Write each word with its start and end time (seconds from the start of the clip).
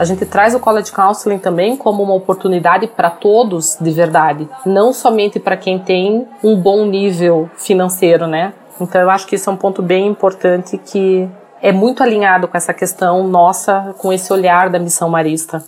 A 0.00 0.04
gente 0.06 0.24
traz 0.24 0.54
o 0.54 0.58
College 0.58 0.90
Counseling 0.92 1.36
também 1.36 1.76
como 1.76 2.02
uma 2.02 2.14
oportunidade 2.14 2.86
para 2.86 3.10
todos 3.10 3.76
de 3.78 3.90
verdade, 3.90 4.48
não 4.64 4.94
somente 4.94 5.38
para 5.38 5.58
quem 5.58 5.78
tem 5.78 6.26
um 6.42 6.56
bom 6.56 6.86
nível 6.86 7.50
financeiro, 7.58 8.26
né? 8.26 8.54
Então 8.80 8.98
eu 8.98 9.10
acho 9.10 9.26
que 9.26 9.34
isso 9.34 9.50
é 9.50 9.52
um 9.52 9.58
ponto 9.58 9.82
bem 9.82 10.06
importante 10.06 10.78
que 10.78 11.28
é 11.60 11.70
muito 11.70 12.02
alinhado 12.02 12.48
com 12.48 12.56
essa 12.56 12.72
questão 12.72 13.28
nossa, 13.28 13.94
com 13.98 14.10
esse 14.10 14.32
olhar 14.32 14.70
da 14.70 14.78
missão 14.78 15.10
marista. 15.10 15.62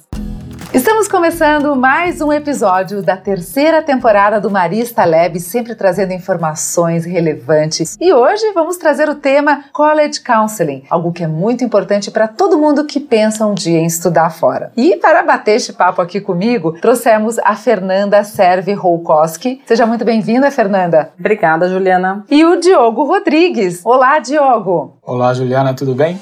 Estamos 0.74 1.06
começando 1.06 1.76
mais 1.76 2.22
um 2.22 2.32
episódio 2.32 3.02
da 3.02 3.14
terceira 3.14 3.82
temporada 3.82 4.40
do 4.40 4.50
Marista 4.50 5.04
Lab, 5.04 5.38
sempre 5.38 5.74
trazendo 5.74 6.14
informações 6.14 7.04
relevantes. 7.04 7.94
E 8.00 8.10
hoje 8.10 8.50
vamos 8.54 8.78
trazer 8.78 9.06
o 9.10 9.14
tema 9.14 9.64
College 9.70 10.22
Counseling, 10.22 10.84
algo 10.88 11.12
que 11.12 11.22
é 11.22 11.26
muito 11.26 11.62
importante 11.62 12.10
para 12.10 12.26
todo 12.26 12.56
mundo 12.56 12.86
que 12.86 12.98
pensa 12.98 13.44
um 13.44 13.52
dia 13.52 13.80
em 13.80 13.84
estudar 13.84 14.30
fora. 14.30 14.72
E 14.74 14.96
para 14.96 15.22
bater 15.22 15.56
este 15.56 15.74
papo 15.74 16.00
aqui 16.00 16.22
comigo, 16.22 16.72
trouxemos 16.80 17.38
a 17.40 17.54
Fernanda 17.54 18.24
Serve 18.24 18.72
Rolkowski. 18.72 19.60
Seja 19.66 19.84
muito 19.84 20.06
bem-vinda, 20.06 20.50
Fernanda. 20.50 21.10
Obrigada, 21.20 21.68
Juliana. 21.68 22.24
E 22.30 22.46
o 22.46 22.58
Diogo 22.58 23.04
Rodrigues. 23.04 23.82
Olá, 23.84 24.18
Diogo. 24.20 24.96
Olá, 25.02 25.34
Juliana, 25.34 25.74
tudo 25.74 25.94
bem? 25.94 26.18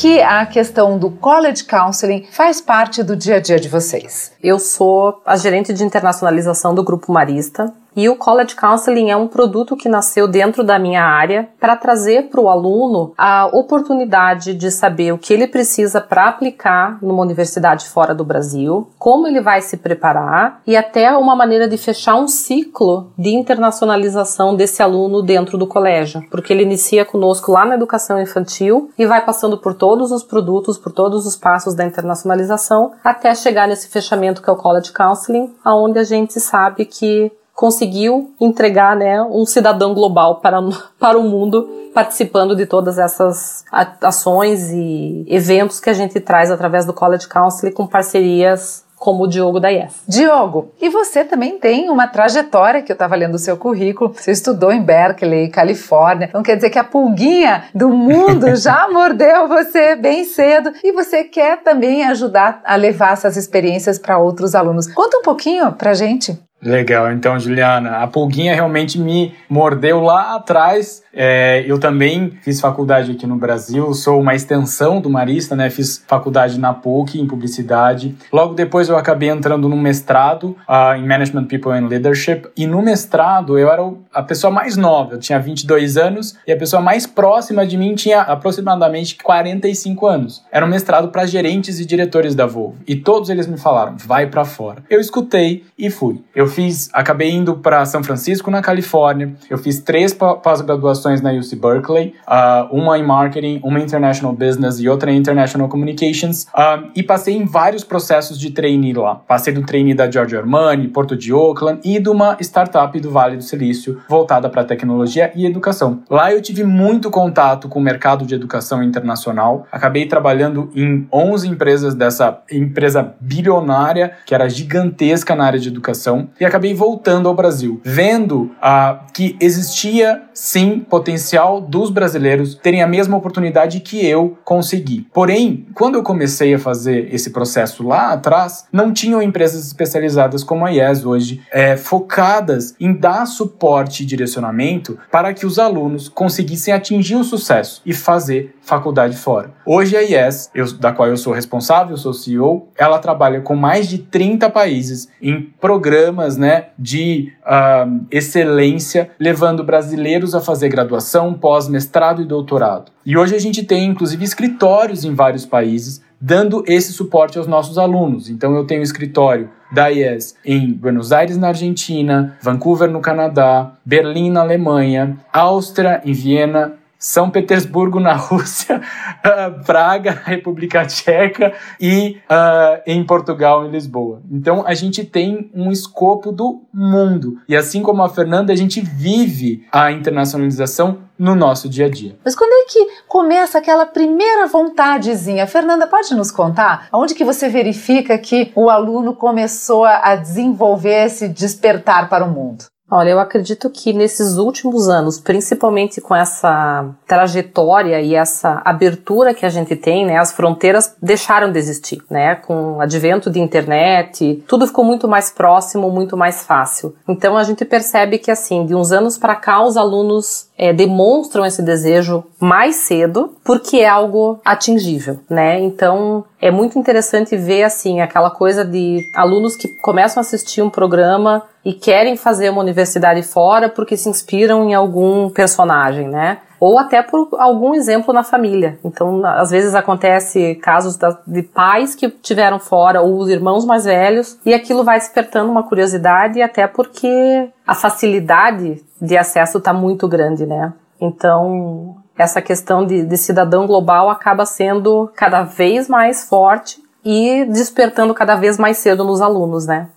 Que 0.00 0.18
a 0.22 0.46
questão 0.46 0.98
do 0.98 1.10
college 1.10 1.62
counseling 1.64 2.26
faz 2.32 2.58
parte 2.58 3.02
do 3.02 3.14
dia 3.14 3.36
a 3.36 3.38
dia 3.38 3.60
de 3.60 3.68
vocês? 3.68 4.32
Eu 4.42 4.58
sou 4.58 5.20
a 5.26 5.36
gerente 5.36 5.74
de 5.74 5.84
internacionalização 5.84 6.74
do 6.74 6.82
Grupo 6.82 7.12
Marista. 7.12 7.70
E 7.96 8.08
o 8.08 8.16
College 8.16 8.54
Counseling 8.54 9.10
é 9.10 9.16
um 9.16 9.26
produto 9.26 9.76
que 9.76 9.88
nasceu 9.88 10.28
dentro 10.28 10.62
da 10.62 10.78
minha 10.78 11.02
área 11.02 11.48
para 11.58 11.76
trazer 11.76 12.28
para 12.28 12.40
o 12.40 12.48
aluno 12.48 13.12
a 13.18 13.46
oportunidade 13.52 14.54
de 14.54 14.70
saber 14.70 15.12
o 15.12 15.18
que 15.18 15.32
ele 15.32 15.46
precisa 15.46 16.00
para 16.00 16.28
aplicar 16.28 16.98
numa 17.02 17.22
universidade 17.22 17.88
fora 17.88 18.14
do 18.14 18.24
Brasil, 18.24 18.88
como 18.98 19.26
ele 19.26 19.40
vai 19.40 19.60
se 19.60 19.76
preparar 19.76 20.60
e 20.66 20.76
até 20.76 21.10
uma 21.16 21.34
maneira 21.34 21.68
de 21.68 21.76
fechar 21.76 22.14
um 22.16 22.28
ciclo 22.28 23.12
de 23.18 23.30
internacionalização 23.30 24.54
desse 24.54 24.82
aluno 24.82 25.22
dentro 25.22 25.58
do 25.58 25.66
colégio, 25.66 26.22
porque 26.30 26.52
ele 26.52 26.62
inicia 26.62 27.04
conosco 27.04 27.52
lá 27.52 27.64
na 27.64 27.74
educação 27.74 28.20
infantil 28.20 28.90
e 28.96 29.06
vai 29.06 29.24
passando 29.24 29.58
por 29.58 29.74
todos 29.74 30.12
os 30.12 30.22
produtos, 30.22 30.78
por 30.78 30.92
todos 30.92 31.26
os 31.26 31.36
passos 31.36 31.74
da 31.74 31.84
internacionalização 31.84 32.92
até 33.02 33.34
chegar 33.34 33.66
nesse 33.66 33.88
fechamento 33.88 34.42
que 34.42 34.48
é 34.48 34.52
o 34.52 34.56
College 34.56 34.92
Counseling, 34.92 35.54
aonde 35.64 35.98
a 35.98 36.04
gente 36.04 36.38
sabe 36.38 36.84
que 36.84 37.32
conseguiu 37.60 38.32
entregar 38.40 38.96
né, 38.96 39.20
um 39.20 39.44
cidadão 39.44 39.92
global 39.92 40.36
para, 40.36 40.58
para 40.98 41.18
o 41.18 41.22
mundo 41.22 41.68
participando 41.92 42.56
de 42.56 42.64
todas 42.64 42.96
essas 42.96 43.62
ações 44.00 44.70
e 44.70 45.26
eventos 45.28 45.78
que 45.78 45.90
a 45.90 45.92
gente 45.92 46.18
traz 46.20 46.50
através 46.50 46.86
do 46.86 46.94
College 46.94 47.28
Counseling 47.28 47.72
com 47.72 47.86
parcerias 47.86 48.82
como 48.96 49.24
o 49.24 49.26
Diogo 49.26 49.60
da 49.60 49.70
IES. 49.70 50.04
Diogo, 50.08 50.72
e 50.80 50.88
você 50.88 51.22
também 51.22 51.58
tem 51.58 51.90
uma 51.90 52.06
trajetória 52.06 52.80
que 52.80 52.92
eu 52.92 52.94
estava 52.94 53.14
lendo 53.14 53.34
o 53.34 53.38
seu 53.38 53.56
currículo. 53.58 54.14
Você 54.14 54.30
estudou 54.30 54.72
em 54.72 54.82
Berkeley, 54.82 55.48
Califórnia. 55.48 56.26
Então 56.28 56.42
quer 56.42 56.56
dizer 56.56 56.70
que 56.70 56.78
a 56.78 56.84
pulguinha 56.84 57.64
do 57.74 57.90
mundo 57.90 58.56
já 58.56 58.88
mordeu 58.90 59.48
você 59.48 59.96
bem 59.96 60.24
cedo 60.24 60.72
e 60.82 60.92
você 60.92 61.24
quer 61.24 61.62
também 61.62 62.04
ajudar 62.04 62.62
a 62.64 62.76
levar 62.76 63.12
essas 63.12 63.36
experiências 63.36 63.98
para 63.98 64.18
outros 64.18 64.54
alunos. 64.54 64.86
Conta 64.92 65.18
um 65.18 65.22
pouquinho 65.22 65.72
pra 65.72 65.92
gente. 65.92 66.38
Legal, 66.62 67.10
então, 67.10 67.40
Juliana, 67.40 68.02
a 68.02 68.06
pulguinha 68.06 68.54
realmente 68.54 68.98
me 68.98 69.34
mordeu 69.48 70.00
lá 70.00 70.34
atrás. 70.34 71.02
É, 71.12 71.64
eu 71.66 71.80
também 71.80 72.32
fiz 72.42 72.60
faculdade 72.60 73.12
aqui 73.12 73.26
no 73.26 73.36
Brasil, 73.36 73.92
sou 73.94 74.20
uma 74.20 74.34
extensão 74.34 75.00
do 75.00 75.08
Marista, 75.08 75.56
né? 75.56 75.70
Fiz 75.70 76.04
faculdade 76.06 76.60
na 76.60 76.74
PUC 76.74 77.18
em 77.18 77.26
publicidade. 77.26 78.14
Logo 78.30 78.54
depois 78.54 78.90
eu 78.90 78.96
acabei 78.96 79.30
entrando 79.30 79.68
no 79.68 79.76
mestrado 79.76 80.56
uh, 80.68 80.94
em 80.96 81.06
Management 81.06 81.46
People 81.46 81.72
and 81.72 81.86
Leadership. 81.86 82.42
E 82.54 82.66
no 82.66 82.82
mestrado 82.82 83.58
eu 83.58 83.70
era 83.70 83.90
a 84.12 84.22
pessoa 84.22 84.52
mais 84.52 84.76
nova, 84.76 85.14
eu 85.14 85.18
tinha 85.18 85.38
22 85.38 85.96
anos 85.96 86.36
e 86.46 86.52
a 86.52 86.56
pessoa 86.56 86.82
mais 86.82 87.06
próxima 87.06 87.66
de 87.66 87.78
mim 87.78 87.94
tinha 87.94 88.20
aproximadamente 88.20 89.16
45 89.16 90.06
anos. 90.06 90.44
Era 90.52 90.66
um 90.66 90.68
mestrado 90.68 91.08
para 91.08 91.24
gerentes 91.24 91.80
e 91.80 91.86
diretores 91.86 92.34
da 92.34 92.44
Volvo. 92.44 92.76
E 92.86 92.94
todos 92.94 93.30
eles 93.30 93.46
me 93.46 93.56
falaram: 93.56 93.96
vai 93.96 94.26
para 94.26 94.44
fora. 94.44 94.82
Eu 94.90 95.00
escutei 95.00 95.64
e 95.78 95.88
fui. 95.88 96.20
Eu 96.34 96.49
fiz, 96.50 96.90
acabei 96.92 97.30
indo 97.30 97.54
para 97.54 97.84
São 97.86 98.02
Francisco, 98.02 98.50
na 98.50 98.60
Califórnia. 98.60 99.34
Eu 99.48 99.56
fiz 99.56 99.80
três 99.80 100.12
pós-graduações 100.12 101.22
na 101.22 101.32
UC 101.32 101.56
Berkeley, 101.56 102.14
uh, 102.28 102.76
uma 102.76 102.98
em 102.98 103.02
marketing, 103.02 103.60
uma 103.62 103.80
em 103.80 103.84
international 103.84 104.34
business 104.34 104.78
e 104.78 104.88
outra 104.88 105.10
em 105.10 105.16
international 105.16 105.68
communications. 105.68 106.44
Uh, 106.44 106.90
e 106.94 107.02
passei 107.02 107.34
em 107.34 107.44
vários 107.44 107.84
processos 107.84 108.38
de 108.38 108.50
trainee 108.50 108.92
lá. 108.92 109.14
Passei 109.14 109.52
do 109.52 109.64
trainee 109.64 109.94
da 109.94 110.10
Giorgio 110.10 110.38
Armani, 110.38 110.88
Porto 110.88 111.16
de 111.16 111.32
Oakland 111.32 111.80
e 111.84 111.98
de 111.98 112.08
uma 112.08 112.36
startup 112.40 112.98
do 113.00 113.10
Vale 113.10 113.36
do 113.36 113.42
Silício 113.42 114.00
voltada 114.08 114.48
para 114.48 114.64
tecnologia 114.64 115.32
e 115.34 115.46
educação. 115.46 116.02
Lá 116.08 116.32
eu 116.32 116.40
tive 116.40 116.64
muito 116.64 117.10
contato 117.10 117.68
com 117.68 117.78
o 117.78 117.82
mercado 117.82 118.24
de 118.24 118.34
educação 118.34 118.82
internacional. 118.82 119.66
Acabei 119.72 120.06
trabalhando 120.06 120.70
em 120.74 121.06
11 121.12 121.48
empresas 121.48 121.94
dessa 121.94 122.40
empresa 122.50 123.14
bilionária 123.20 124.12
que 124.26 124.34
era 124.34 124.48
gigantesca 124.48 125.34
na 125.34 125.44
área 125.44 125.58
de 125.58 125.68
educação 125.68 126.28
e 126.40 126.44
acabei 126.46 126.72
voltando 126.72 127.28
ao 127.28 127.34
Brasil, 127.34 127.80
vendo 127.84 128.50
ah, 128.62 129.04
que 129.12 129.36
existia 129.38 130.22
sim 130.32 130.80
potencial 130.80 131.60
dos 131.60 131.90
brasileiros 131.90 132.54
terem 132.54 132.82
a 132.82 132.86
mesma 132.86 133.14
oportunidade 133.14 133.80
que 133.80 134.06
eu 134.06 134.38
consegui. 134.42 135.06
Porém, 135.12 135.66
quando 135.74 135.96
eu 135.96 136.02
comecei 136.02 136.54
a 136.54 136.58
fazer 136.58 137.12
esse 137.14 137.30
processo 137.30 137.86
lá 137.86 138.12
atrás, 138.12 138.64
não 138.72 138.90
tinham 138.90 139.20
empresas 139.20 139.66
especializadas 139.66 140.42
como 140.42 140.64
a 140.64 140.72
IES 140.72 141.04
hoje, 141.04 141.42
é, 141.52 141.76
focadas 141.76 142.74
em 142.80 142.94
dar 142.94 143.26
suporte 143.26 144.02
e 144.02 144.06
direcionamento 144.06 144.98
para 145.12 145.34
que 145.34 145.44
os 145.44 145.58
alunos 145.58 146.08
conseguissem 146.08 146.72
atingir 146.72 147.16
o 147.16 147.24
sucesso 147.24 147.82
e 147.84 147.92
fazer 147.92 148.56
faculdade 148.62 149.16
fora. 149.16 149.52
Hoje 149.66 149.96
a 149.96 150.02
IES, 150.02 150.50
eu, 150.54 150.72
da 150.74 150.92
qual 150.92 151.08
eu 151.08 151.16
sou 151.16 151.32
responsável, 151.32 151.96
sou 151.96 152.14
CEO, 152.14 152.68
ela 152.78 152.98
trabalha 152.98 153.40
com 153.40 153.54
mais 153.54 153.88
de 153.88 153.98
30 153.98 154.48
países 154.48 155.08
em 155.20 155.42
programas 155.60 156.29
programas 156.30 156.36
né, 156.36 156.66
de 156.78 157.32
uh, 157.42 158.06
excelência, 158.10 159.10
levando 159.18 159.64
brasileiros 159.64 160.34
a 160.34 160.40
fazer 160.40 160.68
graduação, 160.68 161.34
pós-mestrado 161.34 162.22
e 162.22 162.24
doutorado. 162.24 162.92
E 163.04 163.16
hoje 163.16 163.34
a 163.34 163.38
gente 163.38 163.64
tem, 163.64 163.86
inclusive, 163.88 164.24
escritórios 164.24 165.04
em 165.04 165.14
vários 165.14 165.46
países 165.46 166.02
dando 166.20 166.62
esse 166.66 166.92
suporte 166.92 167.38
aos 167.38 167.46
nossos 167.46 167.78
alunos. 167.78 168.28
Então 168.28 168.54
eu 168.54 168.66
tenho 168.66 168.82
escritório 168.82 169.48
da 169.72 169.90
IES 169.90 170.36
em 170.44 170.70
Buenos 170.70 171.12
Aires, 171.12 171.38
na 171.38 171.48
Argentina, 171.48 172.36
Vancouver, 172.42 172.90
no 172.90 173.00
Canadá, 173.00 173.72
Berlim, 173.86 174.30
na 174.30 174.40
Alemanha, 174.40 175.16
Áustria, 175.32 176.02
em 176.04 176.12
Viena, 176.12 176.74
são 177.00 177.30
Petersburgo, 177.30 177.98
na 177.98 178.12
Rússia, 178.14 178.78
uh, 178.78 179.64
Praga, 179.64 180.12
República 180.22 180.84
Tcheca 180.84 181.54
e 181.80 182.18
uh, 182.30 182.82
em 182.86 183.02
Portugal, 183.02 183.66
em 183.66 183.70
Lisboa. 183.70 184.20
Então 184.30 184.62
a 184.66 184.74
gente 184.74 185.02
tem 185.02 185.50
um 185.54 185.72
escopo 185.72 186.30
do 186.30 186.62
mundo. 186.72 187.38
E 187.48 187.56
assim 187.56 187.82
como 187.82 188.02
a 188.02 188.08
Fernanda, 188.10 188.52
a 188.52 188.56
gente 188.56 188.82
vive 188.82 189.66
a 189.72 189.90
internacionalização 189.90 190.98
no 191.18 191.34
nosso 191.34 191.68
dia 191.68 191.86
a 191.86 191.90
dia. 191.90 192.18
Mas 192.24 192.34
quando 192.34 192.52
é 192.52 192.64
que 192.66 192.86
começa 193.06 193.58
aquela 193.58 193.86
primeira 193.86 194.46
vontadezinha? 194.46 195.46
Fernanda, 195.46 195.86
pode 195.86 196.14
nos 196.14 196.30
contar? 196.30 196.88
Onde 196.92 197.14
que 197.14 197.24
você 197.24 197.48
verifica 197.48 198.16
que 198.18 198.52
o 198.54 198.70
aluno 198.70 199.14
começou 199.14 199.84
a 199.84 200.16
desenvolver 200.16 201.06
esse 201.06 201.28
despertar 201.28 202.08
para 202.08 202.24
o 202.24 202.30
mundo? 202.30 202.64
Olha, 202.90 203.10
eu 203.10 203.20
acredito 203.20 203.70
que 203.70 203.92
nesses 203.92 204.36
últimos 204.36 204.88
anos, 204.88 205.18
principalmente 205.18 206.00
com 206.00 206.14
essa 206.14 206.88
trajetória 207.06 208.00
e 208.00 208.16
essa 208.16 208.60
abertura 208.64 209.32
que 209.32 209.46
a 209.46 209.48
gente 209.48 209.76
tem, 209.76 210.04
né, 210.04 210.18
as 210.18 210.32
fronteiras 210.32 210.96
deixaram 211.00 211.52
de 211.52 211.58
existir, 211.58 212.02
né, 212.10 212.34
com 212.34 212.78
o 212.78 212.80
advento 212.80 213.30
de 213.30 213.38
internet, 213.38 214.42
tudo 214.48 214.66
ficou 214.66 214.84
muito 214.84 215.06
mais 215.06 215.30
próximo, 215.30 215.88
muito 215.90 216.16
mais 216.16 216.42
fácil. 216.42 216.94
Então 217.06 217.36
a 217.36 217.44
gente 217.44 217.64
percebe 217.64 218.18
que 218.18 218.30
assim, 218.30 218.66
de 218.66 218.74
uns 218.74 218.90
anos 218.90 219.16
para 219.16 219.36
cá, 219.36 219.62
os 219.62 219.76
alunos 219.76 220.48
é, 220.58 220.72
demonstram 220.72 221.46
esse 221.46 221.62
desejo 221.62 222.24
mais 222.40 222.76
cedo, 222.76 223.34
porque 223.44 223.78
é 223.78 223.88
algo 223.88 224.40
atingível, 224.44 225.20
né? 225.28 225.60
Então 225.60 226.24
é 226.40 226.50
muito 226.50 226.78
interessante 226.78 227.36
ver 227.36 227.62
assim 227.62 228.00
aquela 228.00 228.30
coisa 228.30 228.64
de 228.64 229.08
alunos 229.14 229.56
que 229.56 229.68
começam 229.68 230.20
a 230.20 230.22
assistir 230.22 230.60
um 230.60 230.70
programa 230.70 231.44
e 231.64 231.72
querem 231.72 232.16
fazer 232.16 232.50
uma 232.50 232.60
universidade 232.60 233.22
fora 233.22 233.68
porque 233.68 233.96
se 233.96 234.08
inspiram 234.08 234.68
em 234.68 234.74
algum 234.74 235.28
personagem, 235.30 236.08
né? 236.08 236.38
Ou 236.58 236.78
até 236.78 237.02
por 237.02 237.28
algum 237.38 237.74
exemplo 237.74 238.12
na 238.12 238.22
família. 238.22 238.78
Então, 238.84 239.24
às 239.24 239.50
vezes 239.50 239.74
acontece 239.74 240.54
casos 240.56 240.98
de 241.26 241.42
pais 241.42 241.94
que 241.94 242.08
tiveram 242.10 242.58
fora, 242.58 243.00
ou 243.00 243.18
os 243.18 243.30
irmãos 243.30 243.64
mais 243.64 243.86
velhos, 243.86 244.38
e 244.44 244.52
aquilo 244.52 244.84
vai 244.84 244.98
despertando 244.98 245.50
uma 245.50 245.62
curiosidade, 245.62 246.42
até 246.42 246.66
porque 246.66 247.48
a 247.66 247.74
facilidade 247.74 248.82
de 249.00 249.16
acesso 249.16 249.56
está 249.56 249.72
muito 249.72 250.06
grande, 250.06 250.44
né? 250.44 250.72
Então, 251.00 251.96
essa 252.18 252.42
questão 252.42 252.84
de, 252.84 253.04
de 253.04 253.16
cidadão 253.16 253.66
global 253.66 254.10
acaba 254.10 254.44
sendo 254.44 255.10
cada 255.16 255.42
vez 255.42 255.88
mais 255.88 256.28
forte 256.28 256.78
e 257.02 257.46
despertando 257.46 258.12
cada 258.12 258.36
vez 258.36 258.58
mais 258.58 258.76
cedo 258.76 259.02
nos 259.02 259.22
alunos, 259.22 259.66
né? 259.66 259.88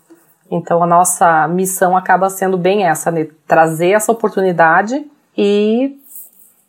Então 0.53 0.83
a 0.83 0.85
nossa 0.85 1.47
missão 1.47 1.97
acaba 1.97 2.29
sendo 2.29 2.57
bem 2.57 2.85
essa, 2.85 3.09
né? 3.09 3.27
trazer 3.47 3.89
essa 3.89 4.11
oportunidade 4.11 5.03
e 5.35 5.97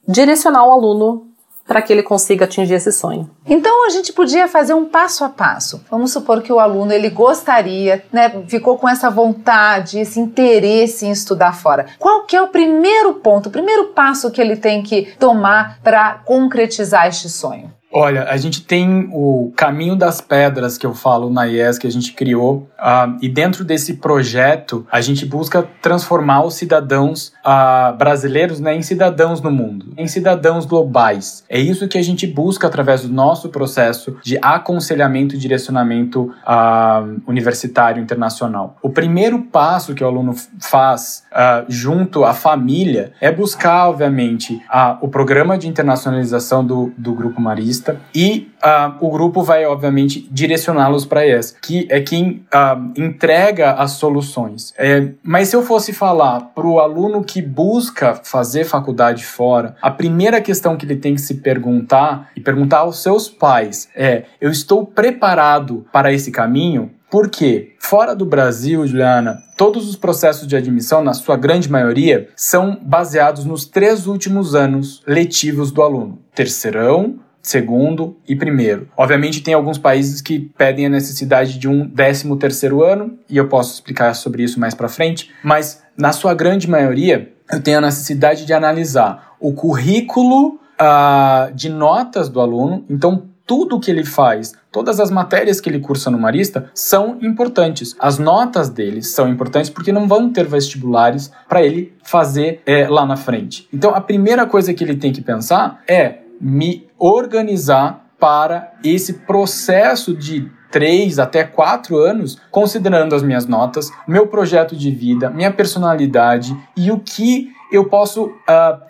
direcionar 0.09 0.67
o 0.67 0.73
aluno 0.73 1.27
para 1.67 1.81
que 1.81 1.93
ele 1.93 2.03
consiga 2.03 2.45
atingir 2.45 2.75
esse 2.75 2.93
sonho. 2.93 3.29
Então 3.47 3.87
a 3.87 3.91
gente 3.91 4.13
podia 4.13 4.47
fazer 4.49 4.75
um 4.75 4.87
passo 4.87 5.25
a 5.25 5.29
passo. 5.29 5.83
Vamos 5.91 6.13
supor 6.13 6.43
que 6.43 6.53
o 6.53 6.59
aluno 6.59 6.93
ele 6.93 7.09
gostaria, 7.11 8.05
né, 8.13 8.43
ficou 8.49 8.79
com 8.79 8.89
essa 8.89 9.11
vontade, 9.11 9.99
esse 9.99 10.21
interesse 10.21 11.07
em 11.07 11.11
estudar 11.11 11.55
fora. 11.55 11.87
Qual 11.99 12.25
que 12.25 12.37
é 12.37 12.43
o 12.43 12.49
primeiro 12.49 13.15
ponto, 13.15 13.49
o 13.49 13.53
primeiro 13.53 13.89
passo 13.89 14.31
que 14.31 14.41
ele 14.41 14.57
tem 14.57 14.83
que 14.83 15.15
tomar 15.19 15.79
para 15.83 16.21
concretizar 16.25 17.07
este 17.07 17.29
sonho? 17.29 17.71
Olha, 17.97 18.25
a 18.25 18.37
gente 18.37 18.61
tem 18.61 19.09
o 19.13 19.53
Caminho 19.55 19.95
das 19.95 20.21
Pedras 20.21 20.77
que 20.77 20.85
eu 20.85 20.95
falo 20.95 21.31
na 21.31 21.47
IES 21.47 21.79
que 21.79 21.87
a 21.87 21.91
gente 21.91 22.13
criou, 22.13 22.69
uh, 22.77 23.17
e 23.23 23.29
dentro 23.29 23.63
desse 23.63 23.95
projeto 23.95 24.85
a 24.91 25.01
gente 25.01 25.25
busca 25.25 25.63
transformar 25.81 26.45
os 26.45 26.55
cidadãos 26.55 27.29
uh, 27.47 27.97
brasileiros 27.97 28.59
né, 28.59 28.75
em 28.75 28.83
cidadãos 28.83 29.41
no 29.41 29.49
mundo, 29.49 29.95
em 29.97 30.09
cidadãos 30.09 30.67
globais. 30.67 31.45
É 31.49 31.61
isso 31.61 31.87
que 31.87 31.97
a 31.97 32.03
gente 32.03 32.27
busca 32.27 32.67
através 32.67 33.03
do 33.03 33.13
nosso 33.13 33.49
processo 33.49 34.17
de 34.25 34.37
aconselhamento 34.43 35.37
e 35.37 35.39
direcionamento 35.39 36.35
uh, 36.43 37.23
universitário 37.29 38.03
internacional. 38.03 38.77
O 38.83 38.91
primeiro 38.91 39.41
passo 39.43 39.95
que 39.95 40.03
o 40.03 40.07
aluno 40.09 40.35
faz 40.61 41.23
junto 41.69 42.25
à 42.25 42.33
família 42.33 43.13
é 43.21 43.31
buscar, 43.31 43.89
obviamente, 43.89 44.61
o 45.01 45.09
programa 45.09 45.59
de 45.59 45.69
internacionalização 45.69 46.65
do, 46.65 46.93
do 46.97 47.13
Grupo 47.13 47.41
Marista 47.41 47.84
e 48.15 48.51
uh, 48.63 48.95
o 49.01 49.11
grupo 49.11 49.43
vai, 49.43 49.65
obviamente, 49.67 50.29
direcioná-los 50.31 51.05
para 51.05 51.27
ES, 51.27 51.57
que 51.61 51.87
é 51.91 52.01
quem 52.01 52.47
uh, 52.53 52.93
entrega 52.97 53.73
as 53.73 53.93
soluções. 53.93 54.73
É, 54.79 55.09
mas 55.23 55.49
se 55.49 55.57
eu 55.57 55.63
fosse 55.63 55.93
falar 55.93 56.41
para 56.55 56.67
o 56.67 56.81
aluno 56.81 57.23
que 57.23 57.43
busca 57.43 58.15
fazer 58.23 58.65
faculdade 58.65 59.25
fora, 59.25 59.77
a 59.83 59.91
primeira 59.91 60.41
questão 60.41 60.77
que 60.77 60.87
ele 60.87 60.97
tem 60.97 61.15
que 61.15 61.21
se 61.21 61.35
perguntar 61.35 62.31
e 62.37 62.41
perguntar 62.41 62.79
aos 62.79 63.03
seus 63.03 63.29
pais 63.29 63.89
é: 63.95 64.25
eu 64.41 64.51
estou 64.51 64.87
preparado 64.87 65.87
para 65.93 66.13
esse 66.13 66.31
caminho? 66.31 66.91
Porque 67.11 67.75
fora 67.79 68.13
do 68.13 68.27
Brasil, 68.27 68.85
Juliana, 68.85 69.41
todos 69.57 69.89
os 69.89 69.95
processos 69.95 70.49
de 70.49 70.57
admissão, 70.57 71.01
na 71.01 71.15
sua 71.15 71.37
grande 71.37 71.71
maioria, 71.71 72.29
são 72.35 72.77
baseados 72.83 73.45
nos 73.45 73.65
três 73.65 74.09
últimos 74.09 74.57
anos 74.57 75.01
letivos 75.07 75.71
do 75.71 75.81
aluno: 75.81 76.19
terceirão, 76.35 77.21
segundo 77.45 78.17
e 78.27 78.35
primeiro. 78.35 78.89
Obviamente 78.97 79.43
tem 79.43 79.55
alguns 79.55 79.77
países 79.77 80.21
que 80.23 80.41
pedem 80.57 80.87
a 80.87 80.89
necessidade 80.89 81.59
de 81.59 81.69
um 81.69 81.87
décimo 81.87 82.37
terceiro 82.37 82.83
ano 82.83 83.19
e 83.29 83.37
eu 83.37 83.47
posso 83.47 83.75
explicar 83.75 84.15
sobre 84.15 84.43
isso 84.43 84.59
mais 84.59 84.75
para 84.75 84.89
frente, 84.89 85.31
mas 85.45 85.83
na 85.97 86.11
sua 86.11 86.35
grande 86.35 86.69
maioria 86.69 87.31
eu 87.53 87.63
tenho 87.63 87.79
a 87.79 87.83
necessidade 87.83 88.47
de 88.47 88.53
analisar 88.55 89.37
o 89.39 89.53
currículo 89.53 90.59
uh, 90.81 91.55
de 91.55 91.69
notas 91.69 92.31
do 92.31 92.41
aluno, 92.41 92.83
então 92.89 93.29
tudo 93.47 93.79
que 93.79 93.91
ele 93.91 94.07
faz, 94.07 94.55
todas 94.73 94.99
as 94.99 95.11
matérias 95.11 95.61
que 95.61 95.69
ele 95.69 95.79
cursa 95.79 96.11
no 96.11 96.19
Marista 96.19 96.71
são 96.75 97.19
importantes. 97.21 97.95
As 97.99 98.19
notas 98.19 98.71
dele 98.71 99.03
são 99.03 99.29
importantes 99.29 99.69
porque 99.69 99.93
não 99.93 100.09
vão 100.09 100.33
ter 100.33 100.47
vestibulares 100.47 101.31
para 101.47 101.63
ele 101.63 101.93
fazer 102.03 102.63
é, 102.65 102.89
lá 102.89 103.05
na 103.05 103.17
frente. 103.17 103.69
Então 103.71 103.95
a 103.95 104.01
primeira 104.01 104.47
coisa 104.47 104.73
que 104.73 104.83
ele 104.83 104.97
tem 104.97 105.13
que 105.13 105.21
pensar 105.21 105.83
é 105.87 106.21
me 106.41 106.87
organizar 107.07 108.07
para 108.19 108.73
esse 108.83 109.13
processo 109.13 110.17
de 110.17 110.51
três 110.71 111.19
até 111.19 111.45
quatro 111.45 111.99
anos, 111.99 112.39
considerando 112.51 113.15
as 113.15 113.23
minhas 113.23 113.45
notas, 113.45 113.93
meu 114.09 114.27
projeto 114.27 114.75
de 114.75 114.91
vida, 114.91 115.29
minha 115.29 115.53
personalidade 115.53 116.57
e 116.75 116.91
o 116.91 116.99
que 116.99 117.53
eu 117.71 117.91
posso 117.91 118.25
uh, 118.25 118.33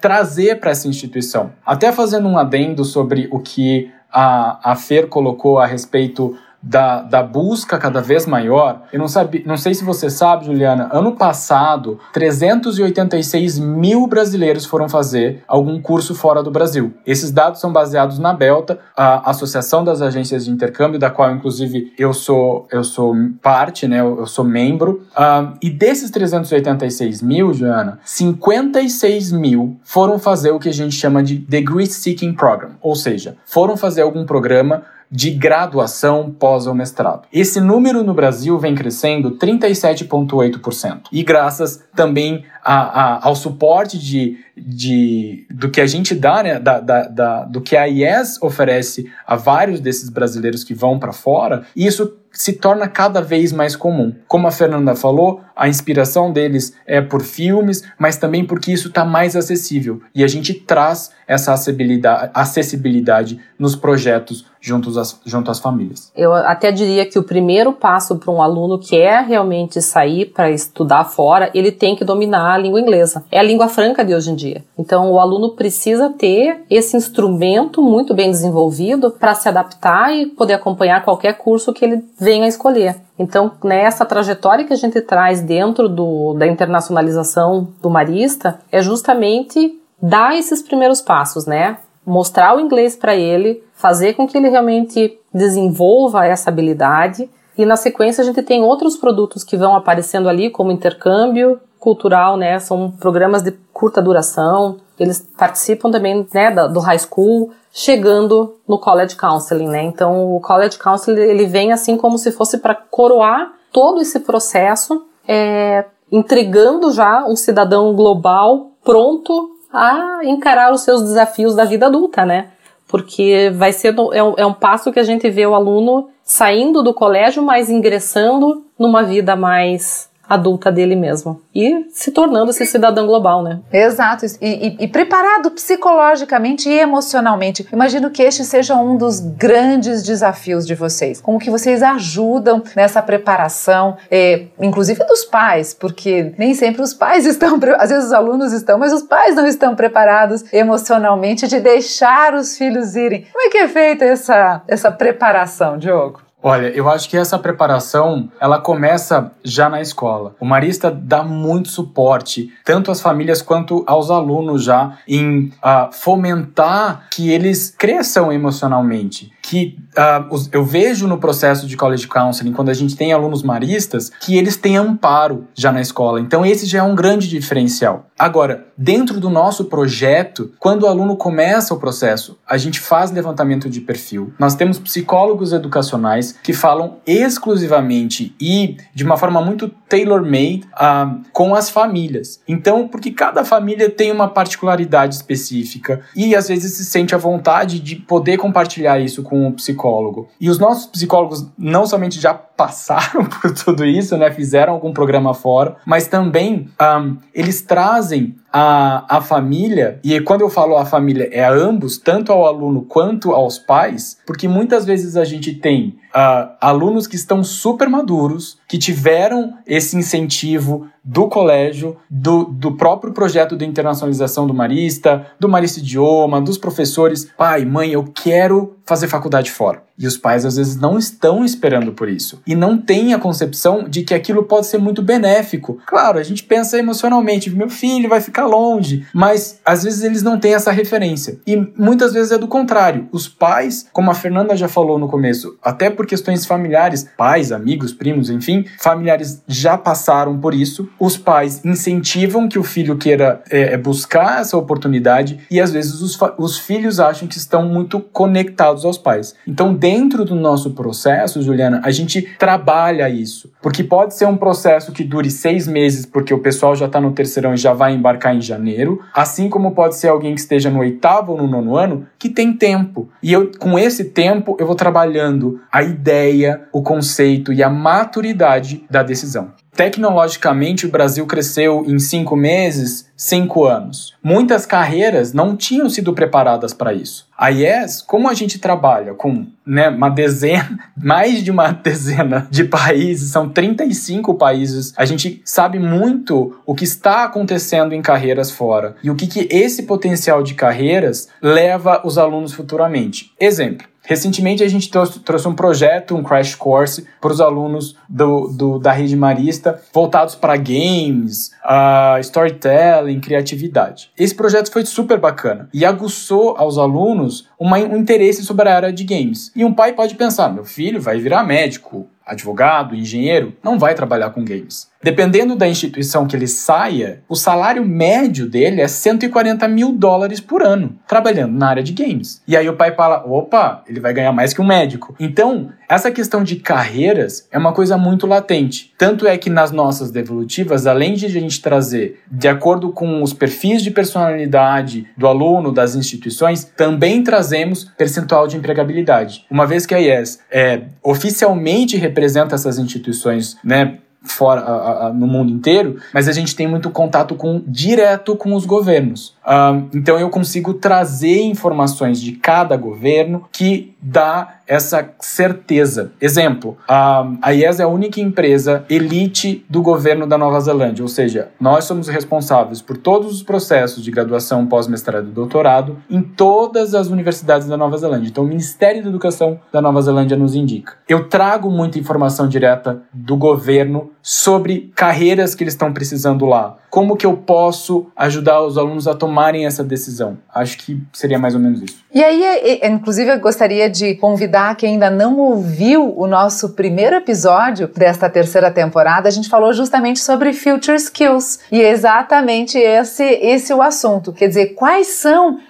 trazer 0.00 0.60
para 0.60 0.70
essa 0.70 0.86
instituição. 0.86 1.52
Até 1.66 1.90
fazendo 1.90 2.28
um 2.28 2.38
adendo 2.38 2.84
sobre 2.84 3.28
o 3.32 3.40
que 3.40 3.90
a, 4.12 4.72
a 4.72 4.76
Fer 4.76 5.08
colocou 5.08 5.58
a 5.58 5.66
respeito 5.66 6.36
da, 6.64 7.02
da 7.02 7.22
busca 7.22 7.76
cada 7.78 8.00
vez 8.00 8.26
maior. 8.26 8.82
Eu 8.92 8.98
não, 8.98 9.08
sabe, 9.08 9.44
não 9.46 9.56
sei 9.56 9.74
se 9.74 9.84
você 9.84 10.08
sabe, 10.08 10.46
Juliana, 10.46 10.88
ano 10.92 11.12
passado, 11.12 11.98
386 12.12 13.58
mil 13.58 14.06
brasileiros 14.06 14.64
foram 14.64 14.88
fazer 14.88 15.42
algum 15.46 15.80
curso 15.80 16.14
fora 16.14 16.42
do 16.42 16.50
Brasil. 16.50 16.94
Esses 17.06 17.30
dados 17.30 17.60
são 17.60 17.72
baseados 17.72 18.18
na 18.18 18.32
Belta, 18.32 18.78
a 18.96 19.30
Associação 19.30 19.84
das 19.84 20.00
Agências 20.00 20.46
de 20.46 20.50
Intercâmbio, 20.50 20.98
da 20.98 21.10
qual, 21.10 21.30
inclusive, 21.30 21.92
eu 21.98 22.14
sou, 22.14 22.66
eu 22.72 22.82
sou 22.82 23.14
parte, 23.42 23.86
né, 23.86 24.00
eu, 24.00 24.26
sou 24.26 24.44
membro. 24.44 25.06
Uh, 25.12 25.56
e 25.60 25.68
desses 25.68 26.10
386 26.10 27.20
mil, 27.20 27.52
Juliana, 27.52 27.98
56 28.04 29.32
mil 29.32 29.76
foram 29.84 30.18
fazer 30.18 30.50
o 30.50 30.58
que 30.58 30.68
a 30.68 30.72
gente 30.72 30.94
chama 30.94 31.22
de 31.22 31.36
Degree 31.36 31.86
Seeking 31.86 32.32
Program, 32.34 32.70
ou 32.80 32.96
seja, 32.96 33.36
foram 33.44 33.76
fazer 33.76 34.02
algum 34.02 34.24
programa 34.24 34.82
de 35.14 35.30
graduação 35.30 36.28
pós 36.28 36.66
ou 36.66 36.74
mestrado. 36.74 37.22
Esse 37.32 37.60
número 37.60 38.02
no 38.02 38.12
Brasil 38.12 38.58
vem 38.58 38.74
crescendo 38.74 39.38
37,8%. 39.38 41.02
E 41.12 41.22
graças 41.22 41.84
também 41.94 42.44
a, 42.64 42.74
a, 42.74 43.28
ao 43.28 43.36
suporte 43.36 43.96
de, 43.96 44.38
de, 44.56 45.46
do 45.48 45.70
que 45.70 45.80
a 45.80 45.86
gente 45.86 46.16
dá, 46.16 46.42
né, 46.42 46.58
da, 46.58 46.80
da, 46.80 47.02
da, 47.06 47.44
do 47.44 47.60
que 47.60 47.76
a 47.76 47.86
IES 47.86 48.42
oferece 48.42 49.08
a 49.24 49.36
vários 49.36 49.78
desses 49.78 50.08
brasileiros 50.10 50.64
que 50.64 50.74
vão 50.74 50.98
para 50.98 51.12
fora, 51.12 51.62
isso 51.76 52.16
se 52.34 52.52
torna 52.52 52.88
cada 52.88 53.22
vez 53.22 53.52
mais 53.52 53.74
comum. 53.76 54.14
Como 54.28 54.46
a 54.46 54.50
Fernanda 54.50 54.94
falou, 54.94 55.40
a 55.56 55.68
inspiração 55.68 56.32
deles 56.32 56.74
é 56.86 57.00
por 57.00 57.22
filmes, 57.22 57.84
mas 57.98 58.16
também 58.16 58.44
porque 58.44 58.72
isso 58.72 58.88
está 58.88 59.04
mais 59.04 59.36
acessível 59.36 60.02
e 60.14 60.24
a 60.24 60.26
gente 60.26 60.52
traz 60.52 61.12
essa 61.26 61.52
acessibilidade, 61.52 62.30
acessibilidade 62.34 63.40
nos 63.58 63.74
projetos 63.76 64.46
juntos 64.60 64.96
às, 64.96 65.20
junto 65.24 65.50
às 65.50 65.58
famílias. 65.58 66.10
Eu 66.16 66.34
até 66.34 66.72
diria 66.72 67.04
que 67.04 67.18
o 67.18 67.22
primeiro 67.22 67.72
passo 67.72 68.16
para 68.16 68.32
um 68.32 68.40
aluno 68.40 68.78
que 68.78 68.96
é 68.96 69.20
realmente 69.20 69.80
sair 69.82 70.26
para 70.26 70.50
estudar 70.50 71.04
fora, 71.04 71.50
ele 71.54 71.70
tem 71.70 71.94
que 71.94 72.04
dominar 72.04 72.54
a 72.54 72.58
língua 72.58 72.80
inglesa. 72.80 73.24
É 73.30 73.38
a 73.38 73.42
língua 73.42 73.68
franca 73.68 74.04
de 74.04 74.14
hoje 74.14 74.30
em 74.30 74.34
dia. 74.34 74.64
Então 74.78 75.12
o 75.12 75.20
aluno 75.20 75.50
precisa 75.50 76.10
ter 76.10 76.62
esse 76.70 76.96
instrumento 76.96 77.82
muito 77.82 78.14
bem 78.14 78.30
desenvolvido 78.30 79.10
para 79.10 79.34
se 79.34 79.48
adaptar 79.48 80.14
e 80.14 80.26
poder 80.26 80.54
acompanhar 80.54 81.04
qualquer 81.04 81.34
curso 81.34 81.72
que 81.72 81.84
ele 81.84 82.02
venha 82.24 82.46
a 82.46 82.48
escolher. 82.48 82.96
Então, 83.18 83.52
nessa 83.62 84.04
trajetória 84.04 84.64
que 84.64 84.72
a 84.72 84.76
gente 84.76 85.00
traz 85.00 85.40
dentro 85.40 85.88
do, 85.88 86.34
da 86.34 86.46
internacionalização 86.46 87.68
do 87.80 87.90
marista, 87.90 88.58
é 88.72 88.82
justamente 88.82 89.78
dar 90.00 90.36
esses 90.36 90.62
primeiros 90.62 91.00
passos, 91.00 91.46
né? 91.46 91.76
Mostrar 92.04 92.56
o 92.56 92.60
inglês 92.60 92.96
para 92.96 93.14
ele, 93.14 93.62
fazer 93.74 94.14
com 94.14 94.26
que 94.26 94.36
ele 94.36 94.48
realmente 94.48 95.18
desenvolva 95.32 96.26
essa 96.26 96.50
habilidade. 96.50 97.28
E 97.56 97.64
na 97.64 97.76
sequência 97.76 98.22
a 98.22 98.24
gente 98.24 98.42
tem 98.42 98.62
outros 98.62 98.96
produtos 98.96 99.44
que 99.44 99.56
vão 99.56 99.76
aparecendo 99.76 100.28
ali, 100.28 100.50
como 100.50 100.72
intercâmbio 100.72 101.60
cultural, 101.78 102.36
né? 102.36 102.58
São 102.58 102.90
programas 102.90 103.42
de 103.42 103.52
curta 103.72 104.00
duração. 104.02 104.78
Eles 104.98 105.20
participam 105.36 105.90
também, 105.90 106.26
né, 106.32 106.50
do 106.50 106.80
high 106.80 106.98
school 106.98 107.52
chegando 107.76 108.54
no 108.68 108.78
college 108.78 109.16
counseling, 109.16 109.66
né? 109.66 109.82
Então 109.82 110.36
o 110.36 110.40
college 110.40 110.78
counseling 110.78 111.20
ele 111.20 111.44
vem 111.44 111.72
assim 111.72 111.96
como 111.96 112.16
se 112.16 112.30
fosse 112.30 112.58
para 112.58 112.72
coroar 112.72 113.52
todo 113.72 114.00
esse 114.00 114.20
processo, 114.20 115.04
é, 115.26 115.84
entregando 116.10 116.92
já 116.92 117.26
um 117.26 117.34
cidadão 117.34 117.92
global 117.92 118.70
pronto 118.84 119.50
a 119.72 120.20
encarar 120.22 120.72
os 120.72 120.82
seus 120.82 121.02
desafios 121.02 121.56
da 121.56 121.64
vida 121.64 121.86
adulta, 121.86 122.24
né? 122.24 122.52
Porque 122.86 123.50
vai 123.52 123.72
ser 123.72 123.92
é 124.12 124.22
um, 124.22 124.34
é 124.36 124.46
um 124.46 124.54
passo 124.54 124.92
que 124.92 125.00
a 125.00 125.04
gente 125.04 125.28
vê 125.28 125.44
o 125.44 125.54
aluno 125.54 126.10
saindo 126.22 126.80
do 126.80 126.94
colégio, 126.94 127.42
mas 127.42 127.68
ingressando 127.68 128.64
numa 128.78 129.02
vida 129.02 129.34
mais 129.34 130.08
adulta 130.28 130.72
dele 130.72 130.96
mesmo. 130.96 131.40
E 131.54 131.86
se 131.90 132.10
tornando 132.10 132.50
esse 132.50 132.66
cidadão 132.66 133.06
global, 133.06 133.42
né? 133.42 133.60
Exato. 133.72 134.26
E, 134.40 134.76
e, 134.78 134.84
e 134.84 134.88
preparado 134.88 135.50
psicologicamente 135.50 136.68
e 136.68 136.78
emocionalmente. 136.78 137.66
Imagino 137.72 138.10
que 138.10 138.22
este 138.22 138.44
seja 138.44 138.74
um 138.76 138.96
dos 138.96 139.20
grandes 139.20 140.02
desafios 140.02 140.66
de 140.66 140.74
vocês. 140.74 141.20
Como 141.20 141.38
que 141.38 141.50
vocês 141.50 141.82
ajudam 141.82 142.62
nessa 142.74 143.02
preparação, 143.02 143.96
eh, 144.10 144.46
inclusive 144.60 145.04
dos 145.04 145.24
pais, 145.24 145.74
porque 145.74 146.32
nem 146.38 146.54
sempre 146.54 146.82
os 146.82 146.94
pais 146.94 147.26
estão, 147.26 147.58
às 147.78 147.90
vezes 147.90 148.06
os 148.06 148.12
alunos 148.12 148.52
estão, 148.52 148.78
mas 148.78 148.92
os 148.92 149.02
pais 149.02 149.34
não 149.36 149.46
estão 149.46 149.74
preparados 149.74 150.44
emocionalmente 150.52 151.46
de 151.46 151.60
deixar 151.60 152.34
os 152.34 152.56
filhos 152.56 152.96
irem. 152.96 153.26
Como 153.32 153.46
é 153.46 153.50
que 153.50 153.58
é 153.58 153.68
feita 153.68 154.04
essa, 154.04 154.62
essa 154.66 154.90
preparação, 154.90 155.78
Diogo? 155.78 156.23
Olha, 156.46 156.66
eu 156.76 156.90
acho 156.90 157.08
que 157.08 157.16
essa 157.16 157.38
preparação, 157.38 158.30
ela 158.38 158.60
começa 158.60 159.32
já 159.42 159.70
na 159.70 159.80
escola. 159.80 160.36
O 160.38 160.44
Marista 160.44 160.90
dá 160.90 161.22
muito 161.22 161.70
suporte, 161.70 162.52
tanto 162.62 162.90
às 162.90 163.00
famílias 163.00 163.40
quanto 163.40 163.82
aos 163.86 164.10
alunos 164.10 164.62
já, 164.62 164.98
em 165.08 165.46
uh, 165.46 165.90
fomentar 165.90 167.06
que 167.10 167.30
eles 167.30 167.70
cresçam 167.70 168.30
emocionalmente. 168.30 169.32
Que 169.46 169.76
uh, 169.92 170.48
eu 170.50 170.64
vejo 170.64 171.06
no 171.06 171.18
processo 171.18 171.66
de 171.66 171.76
college 171.76 172.08
counseling, 172.08 172.52
quando 172.52 172.70
a 172.70 172.74
gente 172.74 172.96
tem 172.96 173.12
alunos 173.12 173.42
maristas, 173.42 174.10
que 174.20 174.38
eles 174.38 174.56
têm 174.56 174.78
amparo 174.78 175.46
já 175.54 175.70
na 175.70 175.82
escola. 175.82 176.18
Então, 176.18 176.46
esse 176.46 176.64
já 176.64 176.78
é 176.78 176.82
um 176.82 176.94
grande 176.94 177.28
diferencial. 177.28 178.06
Agora, 178.18 178.66
dentro 178.78 179.20
do 179.20 179.28
nosso 179.28 179.66
projeto, 179.66 180.52
quando 180.58 180.84
o 180.84 180.86
aluno 180.86 181.16
começa 181.16 181.74
o 181.74 181.78
processo, 181.78 182.38
a 182.48 182.56
gente 182.56 182.80
faz 182.80 183.10
levantamento 183.10 183.68
de 183.68 183.80
perfil. 183.80 184.32
Nós 184.38 184.54
temos 184.54 184.78
psicólogos 184.78 185.52
educacionais 185.52 186.38
que 186.42 186.52
falam 186.52 186.98
exclusivamente 187.06 188.34
e 188.40 188.76
de 188.94 189.04
uma 189.04 189.16
forma 189.16 189.42
muito 189.42 189.68
tailor-made 189.88 190.62
uh, 190.74 191.20
com 191.32 191.54
as 191.54 191.68
famílias. 191.68 192.40
Então, 192.48 192.88
porque 192.88 193.10
cada 193.10 193.44
família 193.44 193.90
tem 193.90 194.10
uma 194.10 194.28
particularidade 194.28 195.16
específica 195.16 196.00
e 196.16 196.34
às 196.34 196.48
vezes 196.48 196.74
se 196.74 196.84
sente 196.84 197.14
à 197.14 197.18
vontade 197.18 197.80
de 197.80 197.96
poder 197.96 198.38
compartilhar 198.38 198.98
isso 199.00 199.22
com 199.22 199.33
o 199.34 199.52
psicólogo. 199.52 200.28
E 200.40 200.48
os 200.48 200.58
nossos 200.58 200.86
psicólogos 200.86 201.46
não 201.58 201.86
somente 201.86 202.20
já 202.20 202.34
passaram 202.34 203.24
por 203.40 203.52
tudo 203.52 203.84
isso, 203.84 204.16
né, 204.16 204.30
fizeram 204.30 204.74
algum 204.74 204.92
programa 204.92 205.34
fora, 205.34 205.76
mas 205.86 206.06
também 206.06 206.68
um, 206.80 207.16
eles 207.34 207.62
trazem 207.62 208.36
a, 208.56 209.16
a 209.16 209.20
família, 209.20 209.98
e 210.04 210.20
quando 210.20 210.42
eu 210.42 210.48
falo 210.48 210.76
a 210.76 210.86
família, 210.86 211.28
é 211.32 211.44
a 211.44 211.52
ambos, 211.52 211.98
tanto 211.98 212.30
ao 212.30 212.46
aluno 212.46 212.82
quanto 212.82 213.32
aos 213.32 213.58
pais, 213.58 214.16
porque 214.24 214.46
muitas 214.46 214.84
vezes 214.84 215.16
a 215.16 215.24
gente 215.24 215.52
tem 215.54 215.98
uh, 216.14 216.54
alunos 216.60 217.08
que 217.08 217.16
estão 217.16 217.42
super 217.42 217.88
maduros, 217.88 218.58
que 218.68 218.78
tiveram 218.78 219.54
esse 219.66 219.96
incentivo 219.96 220.86
do 221.04 221.28
colégio, 221.28 221.98
do, 222.08 222.44
do 222.44 222.72
próprio 222.76 223.12
projeto 223.12 223.56
de 223.56 223.66
internacionalização 223.66 224.46
do 224.46 224.54
Marista, 224.54 225.26
do 225.38 225.48
Marista 225.48 225.80
Idioma, 225.80 226.40
dos 226.40 226.56
professores. 226.56 227.28
Pai, 227.36 227.64
mãe, 227.66 227.92
eu 227.92 228.04
quero 228.04 228.76
fazer 228.86 229.08
faculdade 229.08 229.50
fora. 229.50 229.82
E 229.98 230.06
os 230.06 230.16
pais 230.16 230.44
às 230.44 230.56
vezes 230.56 230.76
não 230.76 230.98
estão 230.98 231.44
esperando 231.44 231.92
por 231.92 232.08
isso. 232.08 232.40
E 232.46 232.54
não 232.54 232.78
têm 232.78 233.12
a 233.12 233.18
concepção 233.18 233.84
de 233.84 234.02
que 234.02 234.14
aquilo 234.14 234.44
pode 234.44 234.66
ser 234.66 234.78
muito 234.78 235.02
benéfico. 235.02 235.78
Claro, 235.86 236.18
a 236.18 236.22
gente 236.22 236.42
pensa 236.42 236.78
emocionalmente, 236.78 237.50
meu 237.50 237.68
filho 237.68 238.08
vai 238.08 238.20
ficar 238.20 238.43
longe, 238.44 239.06
mas 239.12 239.60
às 239.64 239.82
vezes 239.82 240.02
eles 240.02 240.22
não 240.22 240.38
têm 240.38 240.54
essa 240.54 240.70
referência. 240.70 241.38
E 241.46 241.56
muitas 241.76 242.12
vezes 242.12 242.32
é 242.32 242.38
do 242.38 242.48
contrário. 242.48 243.08
Os 243.12 243.28
pais, 243.28 243.86
como 243.92 244.10
a 244.10 244.14
Fernanda 244.14 244.56
já 244.56 244.68
falou 244.68 244.98
no 244.98 245.08
começo, 245.08 245.56
até 245.62 245.90
por 245.90 246.06
questões 246.06 246.46
familiares, 246.46 247.08
pais, 247.16 247.52
amigos, 247.52 247.92
primos, 247.92 248.30
enfim, 248.30 248.64
familiares 248.78 249.42
já 249.46 249.76
passaram 249.76 250.38
por 250.38 250.54
isso. 250.54 250.88
Os 250.98 251.16
pais 251.16 251.64
incentivam 251.64 252.48
que 252.48 252.58
o 252.58 252.62
filho 252.62 252.96
queira 252.96 253.42
é, 253.50 253.74
é 253.74 253.76
buscar 253.76 254.40
essa 254.40 254.56
oportunidade 254.56 255.40
e 255.50 255.60
às 255.60 255.72
vezes 255.72 256.00
os, 256.00 256.18
os 256.38 256.58
filhos 256.58 257.00
acham 257.00 257.28
que 257.28 257.38
estão 257.38 257.66
muito 257.68 258.00
conectados 258.00 258.84
aos 258.84 258.98
pais. 258.98 259.34
Então, 259.46 259.74
dentro 259.74 260.24
do 260.24 260.34
nosso 260.34 260.70
processo, 260.70 261.42
Juliana, 261.42 261.80
a 261.84 261.90
gente 261.90 262.22
trabalha 262.38 263.08
isso. 263.08 263.50
Porque 263.62 263.82
pode 263.82 264.14
ser 264.14 264.26
um 264.26 264.36
processo 264.36 264.92
que 264.92 265.04
dure 265.04 265.30
seis 265.30 265.66
meses, 265.66 266.06
porque 266.06 266.32
o 266.32 266.38
pessoal 266.38 266.74
já 266.74 266.86
está 266.86 267.00
no 267.00 267.12
terceirão 267.12 267.54
e 267.54 267.56
já 267.56 267.72
vai 267.72 267.94
embarcar 267.94 268.33
em 268.34 268.40
janeiro, 268.40 269.00
assim 269.14 269.48
como 269.48 269.72
pode 269.72 269.96
ser 269.96 270.08
alguém 270.08 270.34
que 270.34 270.40
esteja 270.40 270.70
no 270.70 270.80
oitavo 270.80 271.32
ou 271.32 271.38
no 271.38 271.46
nono 271.46 271.76
ano, 271.76 272.06
que 272.18 272.28
tem 272.28 272.52
tempo. 272.52 273.08
E 273.22 273.32
eu, 273.32 273.50
com 273.58 273.78
esse 273.78 274.04
tempo, 274.04 274.56
eu 274.58 274.66
vou 274.66 274.74
trabalhando 274.74 275.60
a 275.72 275.82
ideia, 275.82 276.68
o 276.72 276.82
conceito 276.82 277.52
e 277.52 277.62
a 277.62 277.70
maturidade 277.70 278.84
da 278.90 279.02
decisão. 279.02 279.52
Tecnologicamente, 279.74 280.86
o 280.86 280.90
Brasil 280.90 281.26
cresceu 281.26 281.84
em 281.86 281.98
cinco 281.98 282.36
meses, 282.36 283.10
cinco 283.16 283.64
anos. 283.64 284.14
Muitas 284.22 284.64
carreiras 284.64 285.32
não 285.32 285.56
tinham 285.56 285.90
sido 285.90 286.12
preparadas 286.12 286.72
para 286.72 286.92
isso. 286.92 287.28
A 287.36 287.50
IES, 287.50 288.00
como 288.00 288.28
a 288.28 288.34
gente 288.34 288.60
trabalha 288.60 289.14
com 289.14 289.46
né, 289.66 289.88
uma 289.88 290.08
dezena, 290.08 290.78
mais 290.96 291.42
de 291.42 291.50
uma 291.50 291.72
dezena 291.72 292.46
de 292.50 292.64
países, 292.64 293.32
são 293.32 293.48
35 293.48 294.34
países, 294.34 294.94
a 294.96 295.04
gente 295.04 295.42
sabe 295.44 295.78
muito 295.80 296.56
o 296.64 296.74
que 296.74 296.84
está 296.84 297.24
acontecendo 297.24 297.92
em 297.92 298.02
carreiras 298.02 298.52
fora 298.52 298.94
e 299.02 299.10
o 299.10 299.16
que, 299.16 299.26
que 299.26 299.48
esse 299.50 299.82
potencial 299.82 300.42
de 300.42 300.54
carreiras 300.54 301.28
leva 301.42 302.00
os 302.04 302.16
alunos 302.16 302.52
futuramente. 302.52 303.32
Exemplo. 303.40 303.88
Recentemente 304.04 304.62
a 304.62 304.68
gente 304.68 304.90
trouxe, 304.90 305.18
trouxe, 305.20 305.48
um 305.48 305.54
projeto, 305.54 306.14
um 306.14 306.22
crash 306.22 306.54
course 306.54 307.06
para 307.20 307.32
os 307.32 307.40
alunos 307.40 307.96
do, 308.08 308.48
do, 308.48 308.78
da 308.78 308.92
rede 308.92 309.16
marista, 309.16 309.80
voltados 309.92 310.34
para 310.34 310.56
games, 310.56 311.50
uh, 311.64 312.20
storytelling, 312.20 313.18
criatividade. 313.18 314.10
Esse 314.16 314.34
projeto 314.34 314.70
foi 314.70 314.84
super 314.84 315.18
bacana 315.18 315.68
e 315.72 315.84
aguçou 315.84 316.56
aos 316.58 316.76
alunos 316.76 317.48
uma, 317.58 317.78
um 317.78 317.96
interesse 317.96 318.44
sobre 318.44 318.68
a 318.68 318.76
área 318.76 318.92
de 318.92 319.04
games. 319.04 319.50
E 319.56 319.64
um 319.64 319.72
pai 319.72 319.94
pode 319.94 320.14
pensar: 320.14 320.52
meu 320.52 320.64
filho 320.64 321.00
vai 321.00 321.18
virar 321.18 321.42
médico, 321.42 322.06
advogado, 322.26 322.94
engenheiro, 322.94 323.54
não 323.62 323.78
vai 323.78 323.94
trabalhar 323.94 324.30
com 324.30 324.44
games. 324.44 324.88
Dependendo 325.04 325.54
da 325.54 325.68
instituição 325.68 326.26
que 326.26 326.34
ele 326.34 326.46
saia, 326.46 327.22
o 327.28 327.36
salário 327.36 327.84
médio 327.84 328.48
dele 328.48 328.80
é 328.80 328.88
140 328.88 329.68
mil 329.68 329.92
dólares 329.92 330.40
por 330.40 330.62
ano, 330.62 330.96
trabalhando 331.06 331.52
na 331.52 331.68
área 331.68 331.82
de 331.82 331.92
games. 331.92 332.40
E 332.48 332.56
aí 332.56 332.66
o 332.70 332.74
pai 332.74 332.94
fala: 332.94 333.22
opa, 333.26 333.84
ele 333.86 334.00
vai 334.00 334.14
ganhar 334.14 334.32
mais 334.32 334.54
que 334.54 334.62
um 334.62 334.66
médico. 334.66 335.14
Então, 335.20 335.68
essa 335.86 336.10
questão 336.10 336.42
de 336.42 336.56
carreiras 336.56 337.46
é 337.52 337.58
uma 337.58 337.74
coisa 337.74 337.98
muito 337.98 338.26
latente. 338.26 338.94
Tanto 338.96 339.26
é 339.26 339.36
que 339.36 339.50
nas 339.50 339.70
nossas 339.70 340.10
devolutivas, 340.10 340.86
além 340.86 341.12
de 341.12 341.26
a 341.26 341.28
gente 341.28 341.60
trazer 341.60 342.22
de 342.30 342.48
acordo 342.48 342.90
com 342.90 343.22
os 343.22 343.34
perfis 343.34 343.82
de 343.82 343.90
personalidade 343.90 345.06
do 345.18 345.26
aluno, 345.26 345.70
das 345.70 345.94
instituições, 345.94 346.64
também 346.64 347.22
trazemos 347.22 347.84
percentual 347.84 348.46
de 348.46 348.56
empregabilidade. 348.56 349.44
Uma 349.50 349.66
vez 349.66 349.84
que 349.84 349.94
a 349.94 350.00
IES 350.00 350.40
é, 350.50 350.84
oficialmente 351.02 351.98
representa 351.98 352.54
essas 352.54 352.78
instituições, 352.78 353.58
né, 353.62 353.98
fora 354.24 354.60
a, 354.62 355.06
a, 355.06 355.12
no 355.12 355.26
mundo 355.26 355.52
inteiro, 355.52 356.00
mas 356.12 356.28
a 356.28 356.32
gente 356.32 356.56
tem 356.56 356.66
muito 356.66 356.90
contato 356.90 357.34
com 357.34 357.62
direto 357.66 358.34
com 358.36 358.54
os 358.54 358.64
governos. 358.64 359.33
Um, 359.46 359.88
então 359.94 360.18
eu 360.18 360.30
consigo 360.30 360.74
trazer 360.74 361.42
informações 361.42 362.20
de 362.20 362.32
cada 362.32 362.76
governo 362.76 363.44
que 363.52 363.94
dá 364.00 364.54
essa 364.66 365.10
certeza. 365.20 366.12
Exemplo, 366.20 366.76
a, 366.88 367.26
a 367.42 367.52
IES 367.52 367.80
é 367.80 367.82
a 367.82 367.88
única 367.88 368.20
empresa 368.20 368.84
elite 368.88 369.64
do 369.68 369.82
governo 369.82 370.26
da 370.26 370.38
Nova 370.38 370.60
Zelândia, 370.60 371.02
ou 371.02 371.08
seja, 371.08 371.48
nós 371.60 371.84
somos 371.84 372.08
responsáveis 372.08 372.80
por 372.80 372.96
todos 372.96 373.32
os 373.32 373.42
processos 373.42 374.02
de 374.02 374.10
graduação, 374.10 374.66
pós-mestrado 374.66 375.28
e 375.28 375.32
doutorado 375.32 375.98
em 376.08 376.22
todas 376.22 376.94
as 376.94 377.08
universidades 377.08 377.68
da 377.68 377.76
Nova 377.76 377.96
Zelândia. 377.98 378.28
Então 378.28 378.44
o 378.44 378.48
Ministério 378.48 379.02
da 379.02 379.08
Educação 379.08 379.60
da 379.72 379.80
Nova 379.80 380.00
Zelândia 380.00 380.36
nos 380.36 380.54
indica. 380.54 380.94
Eu 381.08 381.28
trago 381.28 381.70
muita 381.70 381.98
informação 381.98 382.48
direta 382.48 383.02
do 383.12 383.36
governo 383.36 384.10
sobre 384.22 384.92
carreiras 384.94 385.54
que 385.54 385.62
eles 385.62 385.74
estão 385.74 385.92
precisando 385.92 386.46
lá. 386.46 386.78
Como 386.94 387.16
que 387.16 387.26
eu 387.26 387.36
posso 387.36 388.06
ajudar 388.14 388.62
os 388.62 388.78
alunos 388.78 389.08
a 389.08 389.14
tomarem 389.16 389.66
essa 389.66 389.82
decisão? 389.82 390.38
Acho 390.54 390.78
que 390.78 391.02
seria 391.12 391.40
mais 391.40 391.52
ou 391.52 391.60
menos 391.60 391.82
isso. 391.82 392.04
E 392.14 392.22
aí, 392.22 392.80
inclusive, 392.84 393.32
eu 393.32 393.40
gostaria 393.40 393.90
de 393.90 394.14
convidar 394.14 394.76
quem 394.76 394.92
ainda 394.92 395.10
não 395.10 395.36
ouviu 395.36 396.16
o 396.16 396.28
nosso 396.28 396.68
primeiro 396.74 397.16
episódio 397.16 397.88
desta 397.88 398.30
terceira 398.30 398.70
temporada. 398.70 399.26
A 399.26 399.32
gente 399.32 399.48
falou 399.48 399.72
justamente 399.72 400.20
sobre 400.20 400.52
future 400.52 400.96
skills 400.96 401.58
e 401.72 401.82
é 401.82 401.90
exatamente 401.90 402.78
esse 402.78 403.24
esse 403.24 403.74
o 403.74 403.82
assunto. 403.82 404.32
Quer 404.32 404.46
dizer, 404.46 404.66
quais 404.76 405.08
são 405.08 405.56
uh, 405.56 405.60